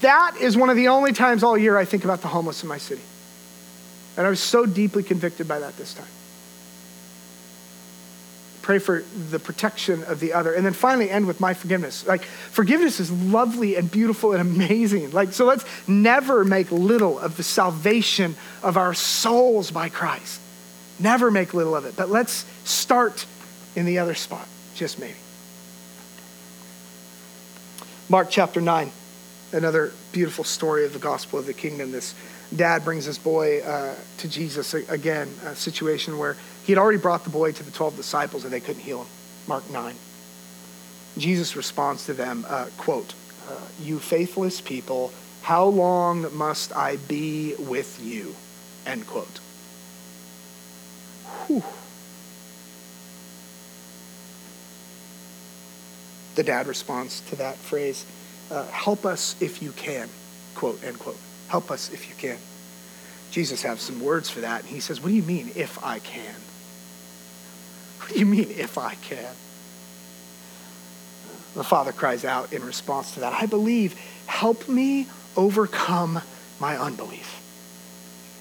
that 0.00 0.36
is 0.40 0.56
one 0.56 0.70
of 0.70 0.76
the 0.76 0.88
only 0.88 1.12
times 1.12 1.42
all 1.42 1.56
year 1.56 1.76
I 1.76 1.84
think 1.84 2.04
about 2.04 2.22
the 2.22 2.28
homeless 2.28 2.62
in 2.62 2.68
my 2.68 2.78
city. 2.78 3.02
And 4.16 4.26
I 4.26 4.30
was 4.30 4.40
so 4.40 4.66
deeply 4.66 5.02
convicted 5.02 5.46
by 5.46 5.60
that 5.60 5.76
this 5.76 5.94
time 5.94 6.06
pray 8.68 8.78
for 8.78 9.02
the 9.30 9.38
protection 9.38 10.04
of 10.08 10.20
the 10.20 10.34
other. 10.34 10.52
And 10.52 10.66
then 10.66 10.74
finally 10.74 11.08
end 11.08 11.26
with 11.26 11.40
my 11.40 11.54
forgiveness. 11.54 12.06
Like, 12.06 12.22
forgiveness 12.22 13.00
is 13.00 13.10
lovely 13.10 13.76
and 13.76 13.90
beautiful 13.90 14.32
and 14.32 14.42
amazing. 14.42 15.10
Like, 15.12 15.32
so 15.32 15.46
let's 15.46 15.64
never 15.88 16.44
make 16.44 16.70
little 16.70 17.18
of 17.18 17.38
the 17.38 17.42
salvation 17.42 18.36
of 18.62 18.76
our 18.76 18.92
souls 18.92 19.70
by 19.70 19.88
Christ. 19.88 20.38
Never 20.98 21.30
make 21.30 21.54
little 21.54 21.74
of 21.74 21.86
it. 21.86 21.96
But 21.96 22.10
let's 22.10 22.44
start 22.64 23.24
in 23.76 23.86
the 23.86 23.98
other 23.98 24.14
spot, 24.14 24.46
just 24.74 24.98
maybe. 24.98 25.16
Mark 28.08 28.28
chapter 28.30 28.60
9, 28.60 28.90
another 29.52 29.92
beautiful 30.12 30.44
story 30.44 30.84
of 30.84 30.92
the 30.92 30.98
gospel 30.98 31.38
of 31.38 31.46
the 31.46 31.52
kingdom. 31.52 31.92
This 31.92 32.14
dad 32.54 32.84
brings 32.84 33.04
his 33.04 33.18
boy 33.18 33.60
uh, 33.60 33.94
to 34.18 34.28
Jesus 34.28 34.72
again, 34.74 35.28
a 35.44 35.54
situation 35.54 36.18
where 36.18 36.36
he 36.64 36.72
had 36.72 36.78
already 36.78 36.98
brought 36.98 37.24
the 37.24 37.30
boy 37.30 37.52
to 37.52 37.62
the 37.62 37.70
12 37.70 37.96
disciples 37.96 38.44
and 38.44 38.52
they 38.52 38.60
couldn't 38.60 38.82
heal 38.82 39.02
him. 39.02 39.08
Mark 39.46 39.68
9. 39.70 39.94
Jesus 41.18 41.56
responds 41.56 42.06
to 42.06 42.14
them, 42.14 42.46
uh, 42.48 42.66
quote, 42.78 43.14
uh, 43.50 43.54
You 43.82 43.98
faithless 43.98 44.60
people, 44.60 45.12
how 45.42 45.66
long 45.66 46.34
must 46.36 46.74
I 46.74 46.96
be 46.96 47.54
with 47.58 48.00
you? 48.02 48.34
End 48.86 49.06
quote. 49.06 49.40
Whew. 51.46 51.64
The 56.38 56.44
dad 56.44 56.68
responds 56.68 57.20
to 57.30 57.36
that 57.36 57.56
phrase, 57.56 58.06
uh, 58.52 58.64
Help 58.68 59.04
us 59.04 59.34
if 59.40 59.60
you 59.60 59.72
can, 59.72 60.08
quote, 60.54 60.84
end 60.84 61.00
quote. 61.00 61.18
Help 61.48 61.72
us 61.72 61.92
if 61.92 62.08
you 62.08 62.14
can. 62.14 62.38
Jesus 63.32 63.62
has 63.62 63.80
some 63.80 64.00
words 64.00 64.30
for 64.30 64.42
that, 64.42 64.60
and 64.60 64.70
he 64.70 64.78
says, 64.78 65.00
What 65.00 65.08
do 65.08 65.16
you 65.16 65.24
mean, 65.24 65.50
if 65.56 65.84
I 65.84 65.98
can? 65.98 66.36
What 67.98 68.12
do 68.12 68.20
you 68.20 68.24
mean, 68.24 68.52
if 68.52 68.78
I 68.78 68.94
can? 68.94 69.34
The 71.56 71.64
father 71.64 71.90
cries 71.90 72.24
out 72.24 72.52
in 72.52 72.64
response 72.64 73.14
to 73.14 73.20
that 73.20 73.32
I 73.32 73.46
believe, 73.46 73.98
help 74.26 74.68
me 74.68 75.08
overcome 75.36 76.22
my 76.60 76.78
unbelief. 76.78 77.42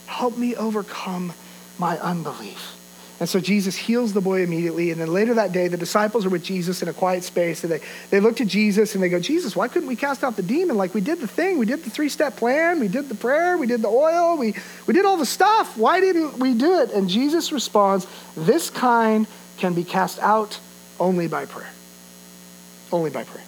Help 0.06 0.38
me 0.38 0.56
overcome 0.56 1.34
my 1.80 1.98
unbelief. 1.98 2.77
And 3.20 3.28
so 3.28 3.40
Jesus 3.40 3.76
heals 3.76 4.14
the 4.14 4.22
boy 4.22 4.44
immediately. 4.44 4.92
And 4.92 5.02
then 5.02 5.12
later 5.12 5.34
that 5.36 5.52
day, 5.52 5.68
the 5.68 5.78
disciples 5.78 6.26
are 6.26 6.30
with 6.30 6.44
Jesus 6.44 6.84
in 6.84 6.88
a 6.88 6.94
quiet 6.94 7.24
space. 7.24 7.64
And 7.64 7.74
they, 7.74 7.82
they 8.12 8.20
look 8.20 8.36
to 8.38 8.46
Jesus 8.46 8.94
and 8.94 9.04
they 9.04 9.10
go, 9.10 9.20
Jesus, 9.20 9.56
why 9.56 9.68
couldn't 9.68 9.88
we 9.88 9.96
cast 9.96 10.24
out 10.24 10.36
the 10.36 10.44
demon? 10.44 10.78
Like 10.78 10.94
we 10.94 11.02
did 11.02 11.20
the 11.20 11.28
thing. 11.28 11.58
We 11.58 11.66
did 11.66 11.84
the 11.84 11.90
three 11.90 12.10
step 12.10 12.36
plan. 12.36 12.80
We 12.80 12.88
did 12.88 13.10
the 13.10 13.16
prayer. 13.16 13.58
We 13.58 13.66
did 13.66 13.82
the 13.82 13.88
oil. 13.88 14.38
We, 14.38 14.54
we 14.86 14.94
did 14.94 15.06
all 15.06 15.18
the 15.18 15.26
stuff. 15.26 15.76
Why 15.78 16.00
didn't 16.00 16.38
we 16.38 16.54
do 16.54 16.80
it? 16.80 16.92
And 16.92 17.10
Jesus 17.10 17.52
responds, 17.52 18.06
This 18.36 18.70
kind 18.70 19.26
can 19.58 19.74
be 19.74 19.84
cast 19.84 20.20
out 20.20 20.60
only 21.00 21.28
by 21.28 21.46
prayer. 21.46 21.72
Only 22.92 23.10
by 23.10 23.24
prayer. 23.24 23.44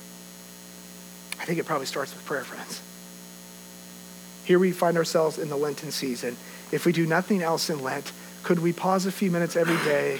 I 1.39 1.45
think 1.45 1.59
it 1.59 1.65
probably 1.67 1.85
starts 1.85 2.13
with 2.13 2.25
prayer, 2.25 2.43
friends. 2.43 2.81
Here 4.45 4.57
we 4.57 4.71
find 4.71 4.97
ourselves 4.97 5.37
in 5.37 5.47
the 5.47 5.55
Lenten 5.55 5.91
season. 5.91 6.35
If 6.71 6.87
we 6.87 6.91
do 6.91 7.05
nothing 7.05 7.43
else 7.43 7.69
in 7.69 7.83
Lent, 7.83 8.11
could 8.43 8.59
we 8.59 8.73
pause 8.73 9.05
a 9.05 9.11
few 9.11 9.31
minutes 9.31 9.55
every 9.55 9.77
day 9.89 10.19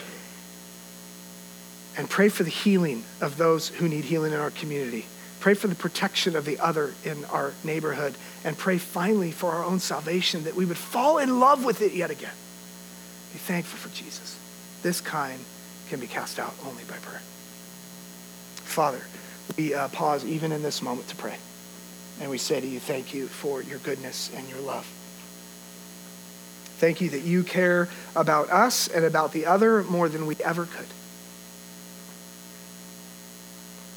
and 1.97 2.09
pray 2.09 2.29
for 2.29 2.43
the 2.43 2.49
healing 2.49 3.03
of 3.21 3.37
those 3.37 3.69
who 3.69 3.87
need 3.87 4.05
healing 4.05 4.33
in 4.33 4.39
our 4.39 4.51
community? 4.51 5.05
Pray 5.39 5.53
for 5.53 5.67
the 5.67 5.75
protection 5.75 6.35
of 6.35 6.45
the 6.45 6.59
other 6.59 6.93
in 7.05 7.23
our 7.25 7.53
neighborhood, 7.63 8.13
and 8.43 8.57
pray 8.57 8.77
finally 8.77 9.31
for 9.31 9.51
our 9.51 9.63
own 9.63 9.79
salvation 9.79 10.43
that 10.43 10.55
we 10.55 10.65
would 10.65 10.77
fall 10.77 11.17
in 11.17 11.39
love 11.39 11.63
with 11.63 11.81
it 11.81 11.93
yet 11.93 12.11
again. 12.11 12.33
Be 13.31 13.39
thankful 13.39 13.77
for 13.77 13.95
Jesus. 13.95 14.37
This 14.81 14.99
kind 14.99 15.39
can 15.89 15.99
be 15.99 16.07
cast 16.07 16.39
out 16.39 16.53
only 16.65 16.83
by 16.83 16.97
prayer. 16.97 17.21
Father, 18.55 19.01
we 19.57 19.73
uh, 19.73 19.87
pause 19.89 20.25
even 20.25 20.51
in 20.51 20.61
this 20.61 20.81
moment 20.81 21.07
to 21.07 21.15
pray. 21.15 21.37
And 22.21 22.29
we 22.29 22.37
say 22.37 22.59
to 22.59 22.67
you, 22.67 22.79
thank 22.79 23.13
you 23.13 23.27
for 23.27 23.63
your 23.63 23.79
goodness 23.79 24.29
and 24.35 24.47
your 24.49 24.59
love. 24.59 24.85
Thank 26.79 27.01
you 27.01 27.09
that 27.09 27.23
you 27.23 27.43
care 27.43 27.89
about 28.15 28.49
us 28.49 28.87
and 28.87 29.03
about 29.03 29.33
the 29.33 29.45
other 29.45 29.83
more 29.83 30.07
than 30.07 30.25
we 30.25 30.37
ever 30.37 30.65
could. 30.65 30.85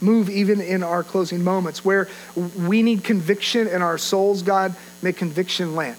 Move 0.00 0.28
even 0.28 0.60
in 0.60 0.82
our 0.82 1.04
closing 1.04 1.44
moments 1.44 1.84
where 1.84 2.08
we 2.58 2.82
need 2.82 3.04
conviction 3.04 3.68
in 3.68 3.82
our 3.82 3.98
souls, 3.98 4.42
God, 4.42 4.74
make 5.00 5.16
conviction 5.16 5.76
land. 5.76 5.96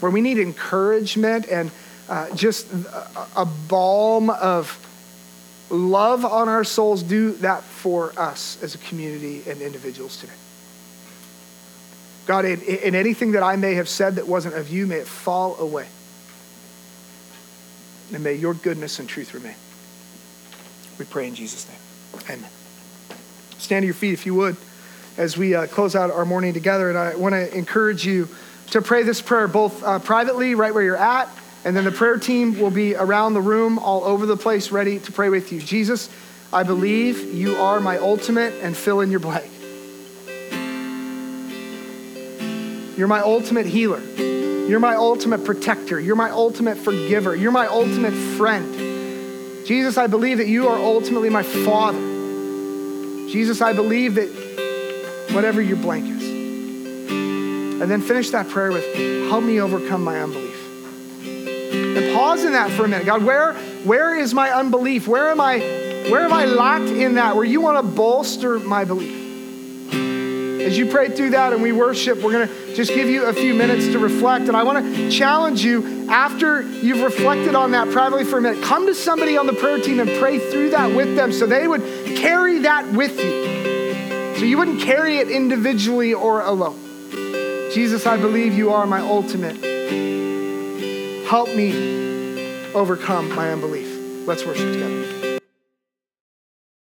Where 0.00 0.12
we 0.12 0.20
need 0.20 0.38
encouragement 0.38 1.48
and 1.48 1.70
uh, 2.10 2.34
just 2.34 2.66
a, 3.34 3.46
balm 3.46 4.28
of 4.28 4.78
love 5.70 6.26
on 6.26 6.48
our 6.48 6.62
souls, 6.62 7.02
do 7.02 7.32
that 7.32 7.62
for 7.62 8.12
us 8.18 8.62
as 8.62 8.74
a 8.74 8.78
community 8.78 9.42
and 9.48 9.62
individuals 9.62 10.18
today. 10.18 10.32
God, 12.26 12.44
in, 12.44 12.60
in 12.60 12.94
anything 12.94 13.32
that 13.32 13.42
I 13.42 13.56
may 13.56 13.74
have 13.74 13.88
said 13.88 14.16
that 14.16 14.28
wasn't 14.28 14.56
of 14.56 14.68
you, 14.68 14.86
may 14.86 14.96
it 14.96 15.06
fall 15.06 15.56
away. 15.58 15.86
And 18.12 18.24
may 18.24 18.34
your 18.34 18.54
goodness 18.54 18.98
and 18.98 19.08
truth 19.08 19.34
remain. 19.34 19.54
We 20.98 21.04
pray 21.04 21.28
in 21.28 21.34
Jesus' 21.34 21.68
name. 21.68 22.38
Amen. 22.38 22.50
Stand 23.58 23.82
to 23.82 23.86
your 23.86 23.94
feet 23.94 24.14
if 24.14 24.26
you 24.26 24.34
would 24.34 24.56
as 25.16 25.36
we 25.36 25.54
uh, 25.54 25.66
close 25.66 25.94
out 25.94 26.10
our 26.10 26.24
morning 26.24 26.54
together. 26.54 26.88
And 26.88 26.98
I 26.98 27.16
want 27.16 27.34
to 27.34 27.54
encourage 27.56 28.06
you 28.06 28.28
to 28.70 28.80
pray 28.80 29.02
this 29.02 29.20
prayer 29.20 29.48
both 29.48 29.82
uh, 29.82 29.98
privately, 29.98 30.54
right 30.54 30.72
where 30.72 30.82
you're 30.82 30.96
at, 30.96 31.28
and 31.64 31.76
then 31.76 31.84
the 31.84 31.92
prayer 31.92 32.18
team 32.18 32.58
will 32.60 32.70
be 32.70 32.94
around 32.94 33.34
the 33.34 33.40
room, 33.40 33.78
all 33.78 34.04
over 34.04 34.26
the 34.26 34.36
place, 34.36 34.70
ready 34.70 35.00
to 35.00 35.12
pray 35.12 35.28
with 35.28 35.52
you. 35.52 35.60
Jesus, 35.60 36.08
I 36.52 36.62
believe 36.62 37.34
you 37.34 37.56
are 37.56 37.80
my 37.80 37.98
ultimate, 37.98 38.54
and 38.62 38.76
fill 38.76 39.00
in 39.00 39.10
your 39.10 39.20
blank. 39.20 39.50
You're 42.96 43.08
my 43.08 43.20
ultimate 43.20 43.66
healer. 43.66 44.00
You're 44.68 44.80
my 44.80 44.96
ultimate 44.96 45.46
protector. 45.46 45.98
You're 45.98 46.14
my 46.14 46.28
ultimate 46.30 46.76
forgiver. 46.76 47.34
You're 47.34 47.52
my 47.52 47.66
ultimate 47.66 48.12
friend. 48.36 49.66
Jesus, 49.66 49.96
I 49.96 50.06
believe 50.08 50.38
that 50.38 50.46
you 50.46 50.68
are 50.68 50.76
ultimately 50.76 51.30
my 51.30 51.42
Father. 51.42 51.98
Jesus, 51.98 53.62
I 53.62 53.72
believe 53.72 54.16
that 54.16 54.28
whatever 55.32 55.62
your 55.62 55.78
blank 55.78 56.06
is. 56.06 56.22
And 57.80 57.90
then 57.90 58.02
finish 58.02 58.28
that 58.30 58.50
prayer 58.50 58.70
with, 58.70 58.84
help 59.28 59.42
me 59.42 59.58
overcome 59.58 60.04
my 60.04 60.20
unbelief. 60.20 60.56
And 61.24 62.14
pause 62.14 62.44
in 62.44 62.52
that 62.52 62.70
for 62.70 62.84
a 62.84 62.88
minute. 62.88 63.06
God, 63.06 63.24
where, 63.24 63.54
where 63.84 64.14
is 64.14 64.34
my 64.34 64.50
unbelief? 64.50 65.08
Where 65.08 65.30
am 65.30 65.40
I, 65.40 65.60
where 66.10 66.20
am 66.20 66.32
I 66.32 66.44
locked 66.44 66.90
in 66.90 67.14
that? 67.14 67.36
Where 67.36 67.44
you 67.44 67.62
want 67.62 67.78
to 67.78 67.82
bolster 67.94 68.58
my 68.58 68.84
belief? 68.84 69.16
As 70.60 70.76
you 70.76 70.90
pray 70.90 71.08
through 71.08 71.30
that 71.30 71.54
and 71.54 71.62
we 71.62 71.72
worship, 71.72 72.22
we're 72.22 72.46
to 72.46 72.67
just 72.78 72.94
give 72.94 73.08
you 73.08 73.24
a 73.24 73.32
few 73.32 73.54
minutes 73.54 73.88
to 73.88 73.98
reflect. 73.98 74.46
And 74.46 74.56
I 74.56 74.62
want 74.62 74.84
to 74.84 75.10
challenge 75.10 75.64
you 75.64 76.08
after 76.08 76.62
you've 76.62 77.02
reflected 77.02 77.56
on 77.56 77.72
that 77.72 77.90
privately 77.90 78.22
for 78.22 78.38
a 78.38 78.40
minute, 78.40 78.62
come 78.62 78.86
to 78.86 78.94
somebody 78.94 79.36
on 79.36 79.48
the 79.48 79.52
prayer 79.52 79.80
team 79.80 79.98
and 79.98 80.08
pray 80.20 80.38
through 80.38 80.70
that 80.70 80.94
with 80.94 81.16
them 81.16 81.32
so 81.32 81.44
they 81.44 81.66
would 81.66 81.82
carry 82.16 82.60
that 82.60 82.86
with 82.92 83.18
you. 83.18 84.36
So 84.36 84.44
you 84.44 84.56
wouldn't 84.58 84.80
carry 84.80 85.16
it 85.16 85.28
individually 85.28 86.14
or 86.14 86.42
alone. 86.42 86.78
Jesus, 87.72 88.06
I 88.06 88.16
believe 88.16 88.54
you 88.54 88.70
are 88.70 88.86
my 88.86 89.00
ultimate. 89.00 89.56
Help 91.26 91.48
me 91.48 92.64
overcome 92.74 93.34
my 93.34 93.50
unbelief. 93.50 94.24
Let's 94.24 94.44
worship 94.44 94.72
together. 94.72 95.17